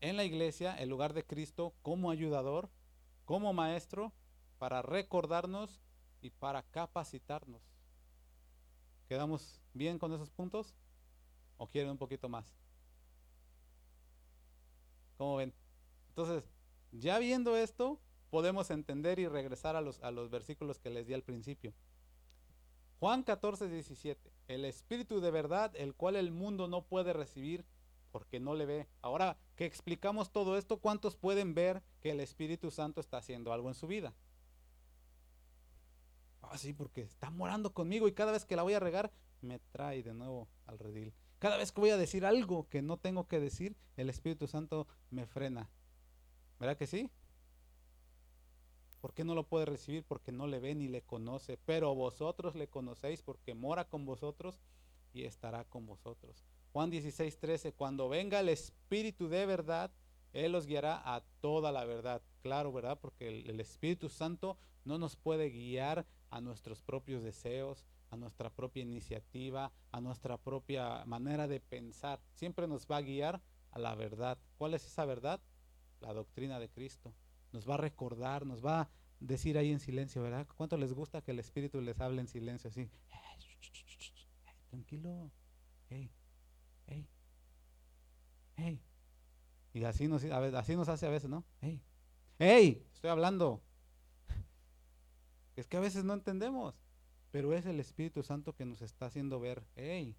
[0.00, 2.70] en la iglesia, el lugar de Cristo, como ayudador,
[3.26, 4.14] como maestro,
[4.58, 5.82] para recordarnos
[6.22, 7.60] y para capacitarnos.
[9.08, 10.74] ¿Quedamos bien con esos puntos?
[11.58, 12.54] ¿O quieren un poquito más?
[15.18, 15.52] ¿Cómo ven?
[16.08, 16.44] Entonces,
[16.92, 18.00] ya viendo esto,
[18.30, 21.74] podemos entender y regresar a los, a los versículos que les di al principio.
[23.00, 24.32] Juan 14, 17.
[24.48, 27.64] El Espíritu de verdad, el cual el mundo no puede recibir
[28.12, 28.88] porque no le ve.
[29.00, 33.68] Ahora que explicamos todo esto, ¿cuántos pueden ver que el Espíritu Santo está haciendo algo
[33.68, 34.14] en su vida?
[36.52, 39.58] Ah, sí, porque está morando conmigo y cada vez que la voy a regar, me
[39.58, 41.14] trae de nuevo al redil.
[41.38, 44.86] Cada vez que voy a decir algo que no tengo que decir, el Espíritu Santo
[45.10, 45.70] me frena.
[46.60, 47.10] ¿Verdad que sí?
[49.00, 50.04] ¿Por qué no lo puede recibir?
[50.04, 51.56] Porque no le ve ni le conoce.
[51.56, 54.60] Pero vosotros le conocéis porque mora con vosotros
[55.14, 56.44] y estará con vosotros.
[56.72, 59.90] Juan 16, 13, cuando venga el Espíritu de verdad,
[60.34, 62.22] Él os guiará a toda la verdad.
[62.42, 62.98] Claro, ¿verdad?
[63.00, 68.82] Porque el, Espíritu Santo no nos puede guiar a nuestros propios deseos, a nuestra propia
[68.82, 72.20] iniciativa, a nuestra propia manera de pensar.
[72.34, 74.38] Siempre nos va a guiar a la verdad.
[74.56, 75.40] ¿Cuál es esa verdad?
[76.00, 77.14] La doctrina de Cristo.
[77.52, 80.46] Nos va a recordar, nos va a decir ahí en silencio, ¿verdad?
[80.56, 82.90] ¿Cuánto les gusta que el Espíritu les hable en silencio así?
[84.70, 85.30] tranquilo.
[85.90, 86.10] Hey,
[86.86, 87.06] hey,
[88.56, 88.82] hey.
[89.74, 91.44] Y así nos, así nos hace a veces, ¿no?
[91.60, 91.82] Hey,
[92.38, 93.62] hey, estoy hablando.
[95.56, 96.74] Es que a veces no entendemos,
[97.30, 100.16] pero es el Espíritu Santo que nos está haciendo ver, hey,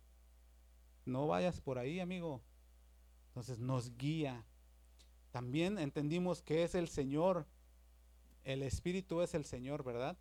[1.06, 2.42] no vayas por ahí, amigo.
[3.28, 4.46] Entonces nos guía.
[5.32, 7.48] También entendimos que es el Señor,
[8.44, 10.18] el Espíritu es el Señor, ¿verdad?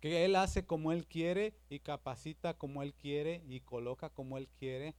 [0.00, 4.48] que Él hace como Él quiere y capacita como Él quiere y coloca como Él
[4.58, 4.94] quiere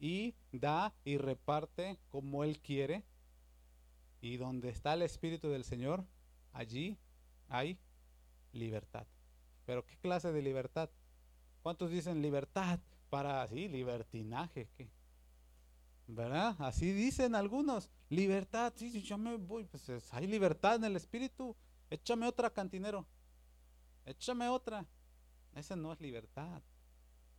[0.00, 3.04] y da y reparte como Él quiere.
[4.20, 6.04] Y donde está el Espíritu del Señor,
[6.52, 6.96] allí
[7.48, 7.78] hay
[8.52, 9.06] libertad.
[9.64, 10.90] Pero ¿qué clase de libertad?
[11.62, 12.80] ¿Cuántos dicen libertad
[13.10, 14.68] para así, libertinaje?
[14.76, 14.88] ¿qué?
[16.06, 16.56] ¿Verdad?
[16.58, 17.88] Así dicen algunos.
[18.08, 21.56] Libertad, sí, sí, yo me voy, pues hay libertad en el Espíritu.
[21.90, 23.06] Échame otra cantinero
[24.04, 24.86] échame otra.
[25.54, 26.62] Esa no es libertad.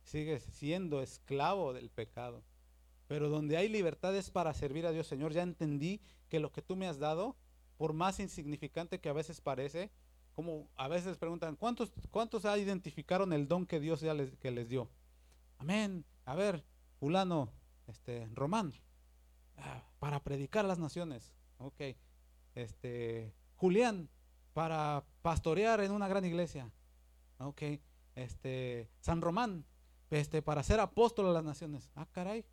[0.02, 2.42] Sigues siendo esclavo del pecado.
[3.06, 5.06] Pero donde hay libertad es para servir a Dios.
[5.06, 7.36] Señor, ya entendí que lo que tú me has dado,
[7.76, 9.90] por más insignificante que a veces parece,
[10.34, 14.68] como a veces preguntan, ¿cuántos, cuántos identificaron el don que Dios ya les, que les
[14.68, 14.88] dio?
[15.58, 16.04] Amén.
[16.24, 16.64] A ver,
[16.98, 17.52] fulano,
[17.86, 18.72] este, Román,
[19.58, 21.34] ah, para predicar a las naciones.
[21.58, 21.80] Ok.
[22.54, 24.08] Este, Julián,
[24.52, 26.70] para pastorear en una gran iglesia.
[27.38, 27.62] Ok,
[28.14, 29.66] este, San Román,
[30.10, 31.90] este, para ser apóstol a las naciones.
[31.94, 32.44] Ah, caray.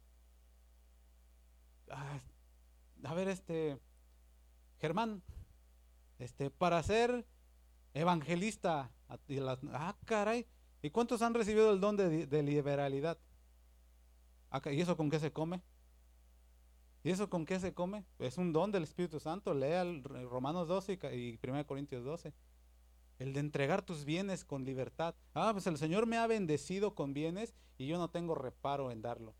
[1.90, 2.20] Ah,
[3.04, 3.80] a ver, este,
[4.80, 5.22] Germán,
[6.18, 7.26] este, para ser
[7.94, 8.92] evangelista.
[9.74, 10.46] Ah, caray.
[10.82, 13.18] ¿Y cuántos han recibido el don de, liberalidad?
[14.50, 15.62] Ah, ¿Y eso con qué se come?
[17.04, 18.06] ¿Y eso con qué se come?
[18.20, 19.54] Es un don del Espíritu Santo.
[19.54, 19.84] Lea
[20.30, 22.34] Romanos 12 y 1 Corintios 12.
[23.20, 25.16] El de entregar tus bienes con libertad.
[25.34, 29.02] Ah, pues el Señor me ha bendecido con bienes y yo no tengo reparo en
[29.02, 29.36] darlo.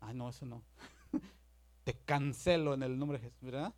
[0.00, 0.64] Ah, no, eso no.
[1.84, 3.74] Te cancelo en el nombre de Jesús, ¿verdad?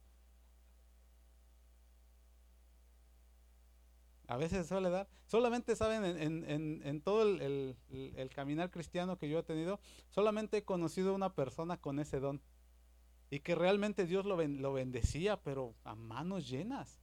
[4.26, 5.08] A veces suele dar.
[5.26, 7.76] Solamente saben, en, todo el,
[8.34, 12.40] caminar cristiano que yo he tenido, solamente he conocido una persona con ese don.
[13.30, 14.36] Y que realmente Dios lo,
[14.72, 17.00] bendecía, pero a manos llenas.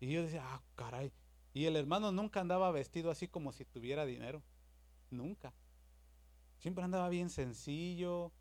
[0.00, 1.12] Y yo decía, ah, caray.
[1.52, 4.42] Y el hermano nunca andaba vestido así como si tuviera dinero.
[5.10, 5.52] Nunca.
[6.58, 8.32] Siempre andaba bien sencillo.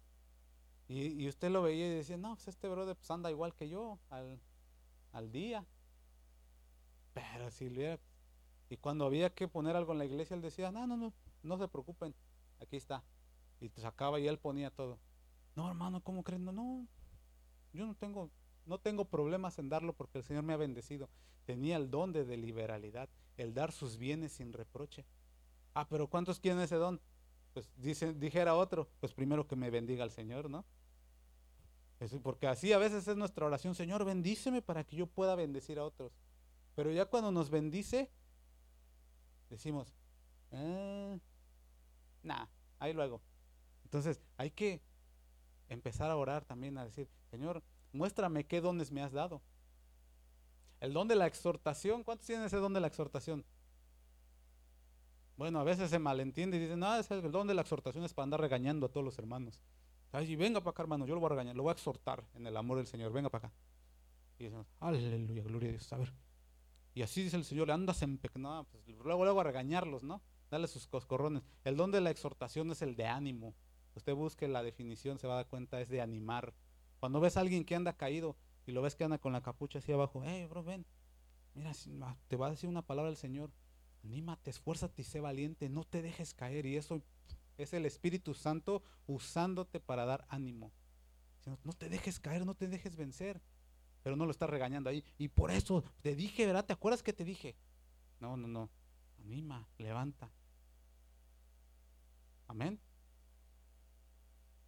[0.87, 3.99] Y, usted lo veía y decía, no, pues este brother pues anda igual que yo
[5.11, 5.65] al día.
[7.33, 7.99] Pero si le
[8.69, 11.13] Y cuando había que poner algo en la iglesia, él decía, no, no, no,
[11.43, 12.13] no se preocupen,
[12.59, 13.03] aquí está.
[13.59, 14.99] Y sacaba y él ponía todo.
[15.55, 16.45] No, hermano, ¿cómo creen?
[16.45, 16.87] No, no,
[17.73, 18.29] yo no tengo,
[18.65, 21.09] no tengo problemas en darlo porque el Señor me ha bendecido.
[21.45, 25.03] Tenía el don de, liberalidad, el dar sus bienes sin reproche.
[25.73, 27.01] Ah, pero ¿cuántos quieren ese don?
[27.53, 27.69] Pues
[28.19, 30.63] dijera otro, pues primero que me bendiga el Señor, ¿no?
[32.23, 35.83] porque así a veces es nuestra oración, Señor, bendíceme para que yo pueda bendecir a
[35.83, 36.13] otros.
[36.79, 38.09] Pero ya cuando nos bendice,
[39.49, 39.93] decimos,
[40.51, 41.19] eh,
[42.23, 42.45] nah,
[42.79, 43.19] ahí luego.
[43.83, 44.81] Entonces hay que
[45.67, 47.61] empezar a orar también, a decir, Señor,
[47.91, 49.41] muéstrame qué dones me has dado.
[50.79, 53.43] El don de la exhortación, ¿cuántos tienen ese don de la exhortación?
[55.35, 58.13] Bueno, a veces se malentiende y dicen, no, ese el don de la exhortación es
[58.13, 59.59] para andar regañando a todos los hermanos.
[60.13, 62.47] Ay, venga para acá, hermano, yo lo voy a regañar, lo voy a exhortar en
[62.47, 63.55] el amor del Señor, venga para acá.
[64.37, 65.91] Y decimos, aleluya, gloria a Dios.
[65.91, 66.13] A ver,
[66.99, 70.21] y así dice el Señor, andas no, pues luego, luego a regañarlos, ¿no?
[70.51, 71.43] Dale sus coscorrones.
[71.63, 73.55] El don de la exhortación es el de ánimo.
[73.95, 76.53] Usted busque la definición, se va a dar cuenta, es de animar.
[76.99, 78.35] Cuando ves a alguien que anda caído
[78.65, 80.85] y lo ves que anda con la capucha así abajo, hey, bro, ven,
[81.55, 81.71] mira,
[82.27, 83.49] te va a decir una palabra el Señor.
[84.03, 86.65] Anímate, esfuérzate y sé valiente, no te dejes caer.
[86.65, 87.01] Y eso
[87.57, 90.73] es el Espíritu Santo usándote para dar ánimo.
[91.63, 93.41] No te dejes caer, no te dejes vencer
[94.03, 95.03] pero no lo está regañando ahí.
[95.17, 96.65] Y por eso te dije, ¿verdad?
[96.65, 97.55] ¿Te acuerdas que te dije?
[98.19, 98.69] No, no, no.
[99.23, 100.29] Anima, levanta.
[102.47, 102.79] Amén.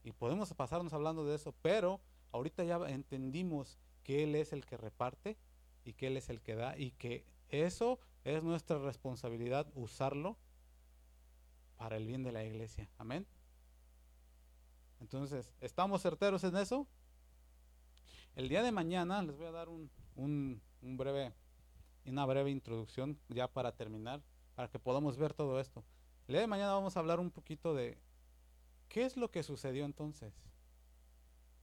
[0.03, 1.99] Y podemos pasarnos hablando de eso, pero
[2.31, 5.37] ahorita ya entendimos que Él es el que reparte
[5.83, 10.37] y que Él es el que da y que eso es nuestra responsabilidad usarlo
[11.77, 12.87] para el bien de la iglesia.
[12.97, 13.25] Amén.
[14.99, 16.87] Entonces, ¿estamos certeros en eso?
[18.35, 21.33] El día de mañana les voy a dar un, breve,
[22.05, 24.21] una breve introducción ya para terminar,
[24.55, 25.83] para que podamos ver todo esto.
[26.27, 27.97] El día de mañana vamos a hablar un poquito de
[28.87, 30.33] qué es lo que sucedió entonces.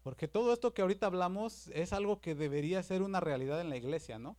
[0.02, 3.76] Porque todo esto que ahorita hablamos es algo que debería ser una realidad en la
[3.76, 4.36] iglesia, ¿no?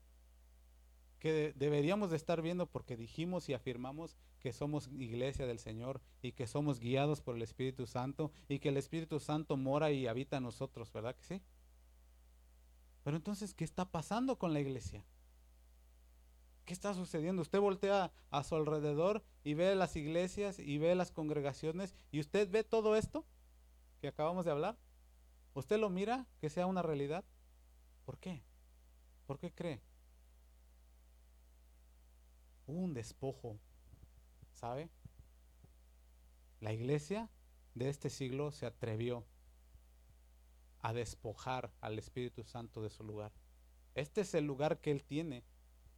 [1.18, 6.32] Que deberíamos de estar viendo porque dijimos y afirmamos que somos iglesia del Señor y
[6.34, 10.38] que somos guiados por el Espíritu Santo y que el Espíritu Santo mora y habita
[10.38, 11.42] en nosotros, ¿verdad que sí?
[13.04, 15.06] Pero entonces, ¿qué está pasando con la iglesia?
[16.66, 17.42] ¿Qué está sucediendo?
[17.42, 22.50] Usted voltea a su alrededor y ve las iglesias y ve las congregaciones y usted
[22.50, 23.26] ve todo esto
[24.02, 24.78] que acabamos de hablar.
[25.56, 27.26] ¿Usted lo mira que sea una realidad?
[28.06, 28.44] ¿Por qué?
[29.26, 29.82] ¿Por qué cree?
[32.68, 33.58] Un despojo,
[34.54, 34.90] ¿sabe?
[36.60, 37.30] La iglesia
[37.74, 39.26] de este siglo se atrevió
[40.82, 43.32] a despojar al Espíritu Santo de su lugar.
[43.96, 45.44] Este es el lugar que Él tiene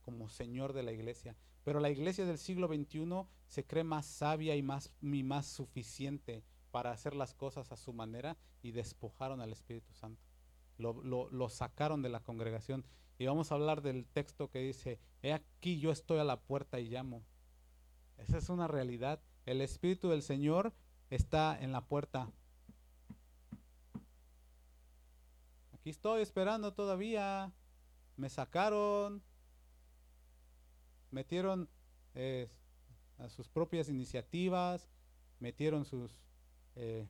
[0.02, 1.36] como Señor de la iglesia.
[1.64, 6.92] Pero la iglesia del siglo XXI se cree más sabia y más, más suficiente para
[6.92, 10.24] hacer las cosas a su manera y despojaron al Espíritu Santo.
[10.78, 12.84] Lo, lo, sacaron de la congregación.
[13.20, 16.80] Y vamos a hablar del texto que dice, he aquí yo estoy a la puerta
[16.80, 17.24] y llamo.
[18.18, 19.22] Esa es una realidad.
[19.46, 20.74] El Espíritu del Señor
[21.12, 22.32] está en la puerta.
[25.82, 27.52] Aquí estoy esperando todavía.
[28.16, 29.24] Me sacaron,
[31.10, 31.68] metieron
[32.14, 32.48] eh,
[33.18, 34.88] a sus propias iniciativas,
[35.40, 36.12] metieron sus
[36.76, 37.10] eh,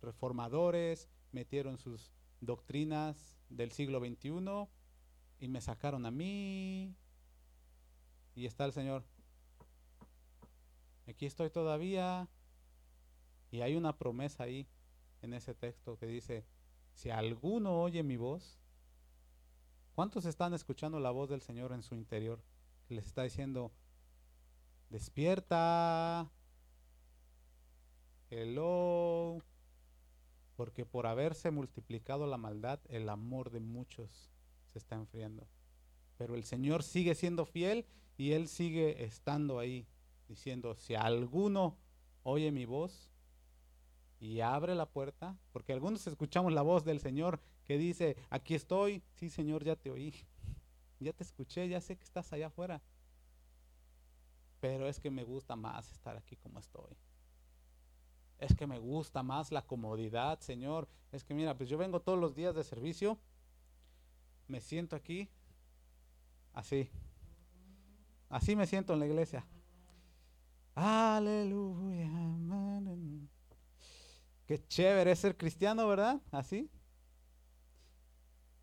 [0.00, 4.66] reformadores, metieron sus doctrinas del siglo XXI
[5.38, 6.96] y me sacaron a mí.
[8.34, 9.04] Y está el Señor.
[11.06, 12.30] Aquí estoy todavía.
[13.50, 14.66] Y hay una promesa ahí
[15.20, 16.46] en ese texto que dice,
[17.00, 18.58] si alguno oye mi voz,
[19.94, 22.42] ¿cuántos están escuchando la voz del Señor en su interior?
[22.86, 23.72] Que les está diciendo,
[24.90, 26.30] despierta,
[28.28, 29.42] hello,
[30.56, 34.30] porque por haberse multiplicado la maldad, el amor de muchos
[34.66, 35.48] se está enfriando.
[36.18, 37.86] Pero el Señor sigue siendo fiel
[38.18, 39.86] y Él sigue estando ahí,
[40.28, 41.78] diciendo, si alguno
[42.24, 43.09] oye mi voz
[44.20, 49.02] y abre la puerta, porque algunos escuchamos la voz del Señor que dice, aquí estoy,
[49.14, 50.14] sí Señor, ya te oí,
[51.00, 52.80] ya te escuché, ya sé que estás allá afuera,
[54.60, 56.96] pero es que me gusta más estar aquí como estoy.
[58.38, 60.88] Es que me gusta más la comodidad, Señor.
[61.12, 63.18] Es que mira, pues yo vengo todos los días de servicio
[64.50, 65.28] me siento aquí
[66.52, 66.90] así.
[68.28, 69.46] Así me siento en la iglesia.
[70.74, 72.08] Aleluya.
[74.50, 76.20] Qué chévere es ser cristiano, ¿verdad?
[76.32, 76.68] Así.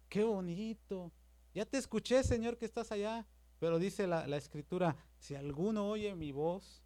[0.09, 1.13] Qué bonito.
[1.53, 3.25] Ya te escuché, Señor, que estás allá.
[3.57, 6.83] Pero dice la, la escritura, si alguno oye mi voz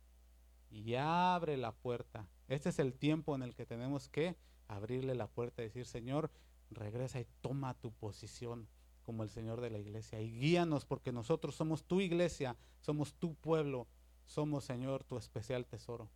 [0.69, 4.35] y abre la puerta, este es el tiempo en el que tenemos que
[4.67, 6.29] abrirle la puerta y decir, Señor,
[6.69, 8.67] regresa y toma tu posición
[9.01, 10.21] como el Señor de la iglesia.
[10.21, 13.87] Y guíanos porque nosotros somos tu iglesia, somos tu pueblo,
[14.27, 16.07] somos, Señor, tu especial tesoro.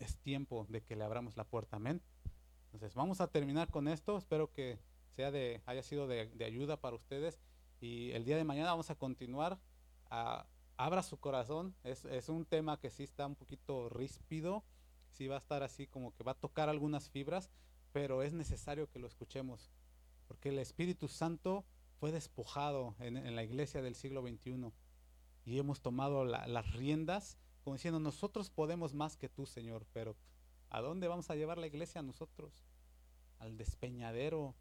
[0.00, 1.76] Es tiempo de que le abramos la puerta.
[1.76, 2.02] Amén.
[2.64, 4.18] Entonces, vamos a terminar con esto.
[4.18, 4.80] Espero que
[5.14, 7.38] sea de, haya sido de, ayuda para ustedes.
[7.80, 9.60] Y el día de mañana vamos a continuar.
[10.76, 11.76] Abra su corazón.
[11.84, 14.64] Es, es un tema que sí está un poquito ríspido.
[15.12, 17.50] Sí va a estar así como que va a tocar algunas fibras,
[17.92, 19.70] pero es necesario que lo escuchemos
[20.30, 21.64] porque el Espíritu Santo
[21.98, 24.70] fue despojado en, la iglesia del siglo XXI
[25.44, 30.16] y hemos tomado las riendas como diciendo, nosotros podemos más que tú, Señor, pero
[30.70, 32.52] ¿a dónde vamos a llevar la iglesia nosotros?
[33.38, 34.54] Al despeñadero.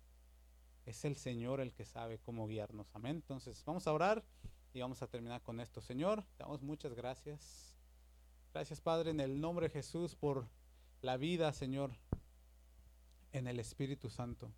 [0.85, 2.95] Es el Señor el que sabe cómo guiarnos.
[2.95, 3.17] Amén.
[3.17, 4.23] Entonces vamos a orar
[4.73, 5.81] y vamos a terminar con esto.
[5.81, 7.75] Señor, te damos muchas gracias.
[8.53, 10.47] Gracias, Padre, en el nombre de Jesús por
[11.01, 11.91] la vida, Señor,
[13.31, 14.51] en el Espíritu Santo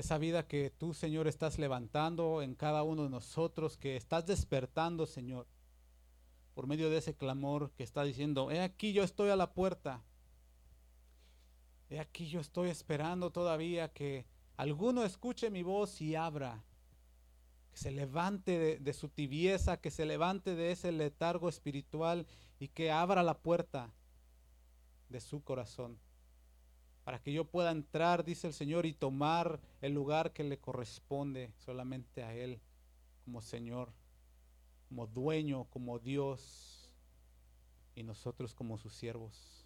[0.00, 5.06] esa vida que tú, Señor, estás levantando en cada uno de nosotros, que estás despertando,
[5.06, 5.46] Señor,
[6.54, 10.02] por medio de ese clamor que está diciendo, he aquí yo estoy a la puerta,
[11.88, 14.26] he aquí yo estoy esperando todavía que
[14.56, 16.62] alguno escuche mi voz y abra,
[17.70, 22.26] que se levante de, de su tibieza, que se levante de ese letargo espiritual
[22.58, 23.92] y que abra la puerta
[25.08, 25.98] de su corazón.
[27.04, 31.52] Para que yo pueda entrar, dice el Señor, y tomar el lugar que le corresponde
[31.56, 32.60] solamente a Él
[33.24, 33.92] como Señor,
[34.90, 36.90] como dueño, como Dios,
[37.94, 39.64] y nosotros como sus siervos.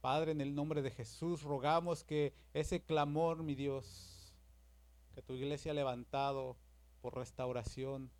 [0.00, 4.32] Padre, en el nombre de Jesús, rogamos que ese clamor, mi Dios,
[5.12, 6.56] que tu iglesia ha levantado
[7.00, 8.12] por restauración,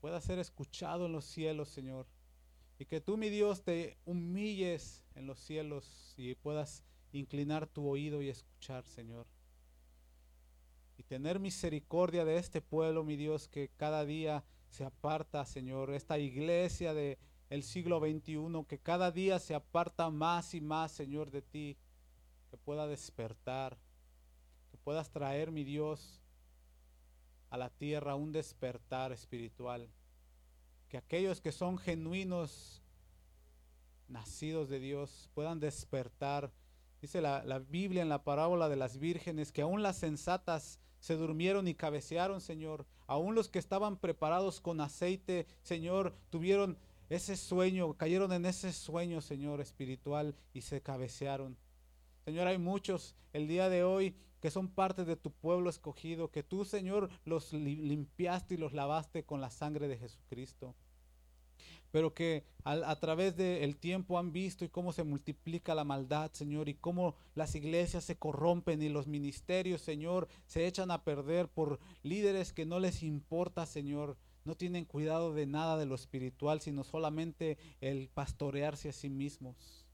[0.00, 2.08] pueda ser escuchado en los cielos, Señor.
[2.80, 8.20] Y que tú, mi Dios, te humilles en los cielos y puedas inclinar tu oído
[8.20, 9.28] y escuchar, Señor.
[10.98, 15.92] Y tener misericordia de este pueblo, mi Dios, que cada día se aparta, Señor.
[15.92, 21.30] Esta iglesia del el siglo XXI, que cada día se aparta más y más, Señor,
[21.30, 21.76] de ti.
[22.50, 23.78] Que pueda despertar.
[24.70, 26.20] Que puedas traer, mi Dios,
[27.50, 29.88] a la tierra un despertar espiritual
[30.88, 32.82] que aquellos que son genuinos,
[34.08, 36.52] nacidos de Dios, puedan despertar.
[37.00, 41.68] Dice la, Biblia en la parábola de las vírgenes que aún las sensatas se durmieron
[41.68, 42.86] y cabecearon, Señor.
[43.06, 46.78] Aún los que estaban preparados con aceite, Señor, tuvieron
[47.08, 51.56] ese sueño, cayeron en ese sueño, Señor, espiritual y se cabecearon.
[52.24, 56.42] Señor, hay muchos el día de hoy que son parte de tu pueblo escogido, que
[56.42, 60.74] tú, Señor, los limpiaste y los lavaste con la sangre de Jesucristo.
[61.90, 66.68] Pero que a, través del tiempo han visto y cómo se multiplica la maldad, Señor,
[66.68, 71.78] y cómo las iglesias se corrompen y los ministerios, Señor, se echan a perder por
[72.02, 76.84] líderes que no les importa, Señor, no tienen cuidado de nada de lo espiritual, sino
[76.84, 79.84] solamente el pastorearse a sí mismos.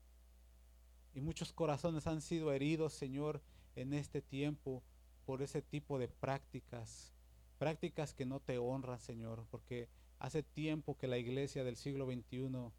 [1.14, 3.42] Y muchos corazones han sido heridos, Señor,
[3.76, 4.82] en este tiempo
[5.24, 7.12] por ese tipo de prácticas,
[7.58, 9.88] prácticas que no te honran, Señor, porque
[10.22, 12.70] hace tiempo que la iglesia del siglo XXI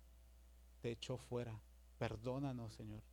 [0.80, 1.60] te echó fuera.
[1.98, 3.04] Perdónanos, Señor.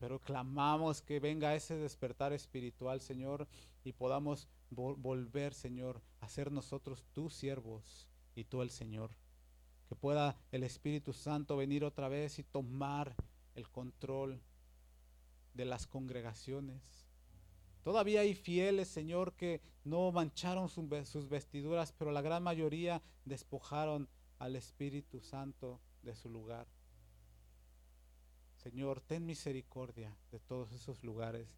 [0.00, 3.46] Pero clamamos que venga ese despertar espiritual, Señor,
[3.84, 9.12] y podamos volver, Señor, a ser nosotros tus siervos y tú el Señor.
[9.88, 13.14] Que pueda el Espíritu Santo venir otra vez y tomar
[13.54, 14.42] el control
[15.54, 16.99] de las congregaciones.
[17.82, 24.08] Todavía hay fieles, Señor, que no mancharon sus vestiduras, pero la gran mayoría despojaron
[24.38, 26.66] al Espíritu Santo de su lugar.
[28.56, 31.48] Señor, ten misericordia de todos esos lugares,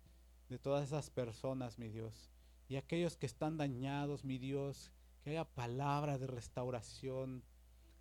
[0.48, 2.30] de todas esas personas, mi Dios.
[2.68, 4.92] Y aquellos que están dañados, mi Dios,
[5.22, 7.42] que haya palabra de restauración,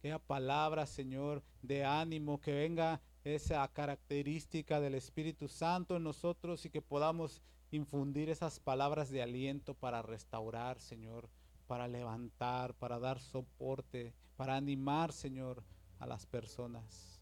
[0.01, 6.65] que haya palabra, Señor, de ánimo, que venga esa característica del Espíritu Santo en nosotros
[6.65, 7.41] y que podamos
[7.71, 11.29] infundir esas palabras de aliento para restaurar, Señor,
[11.67, 15.63] para levantar, para dar soporte, para animar, Señor,
[15.99, 17.21] a las personas.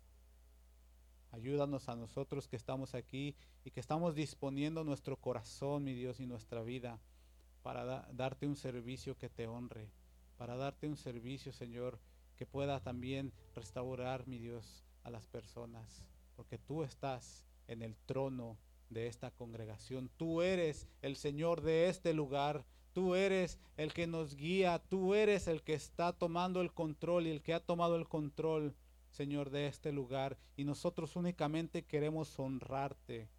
[1.31, 6.25] Ayúdanos a nosotros que estamos aquí y que estamos disponiendo nuestro corazón, mi Dios, y
[6.25, 6.99] nuestra vida
[7.61, 9.91] para darte un servicio que te honre,
[10.37, 11.99] para darte un servicio, Señor,
[12.35, 16.03] que pueda también restaurar, mi Dios, a las personas,
[16.35, 18.57] porque tú estás en el trono
[18.89, 20.09] de esta congregación.
[20.17, 22.65] Tú eres el Señor de este lugar.
[22.93, 24.79] Tú eres el que nos guía.
[24.79, 28.75] Tú eres el que está tomando el control y el que ha tomado el control,
[29.11, 30.37] Señor, de este lugar.
[30.55, 33.29] Y nosotros únicamente queremos honrarte.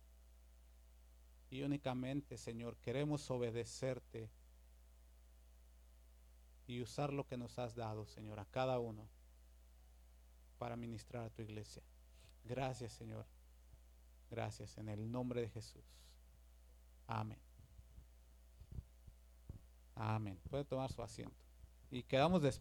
[1.50, 4.30] Y únicamente, Señor, queremos obedecerte
[6.68, 9.08] y usar lo que nos has dado, Señor, a cada uno
[10.58, 11.82] para ministrar a tu iglesia.
[12.44, 13.26] Gracias, Señor.
[14.30, 15.84] Gracias en el nombre de Jesús.
[17.06, 17.38] Amén.
[19.96, 20.40] Amén.
[20.48, 21.44] Puede tomar su asiento.
[21.90, 22.58] Y quedamos después.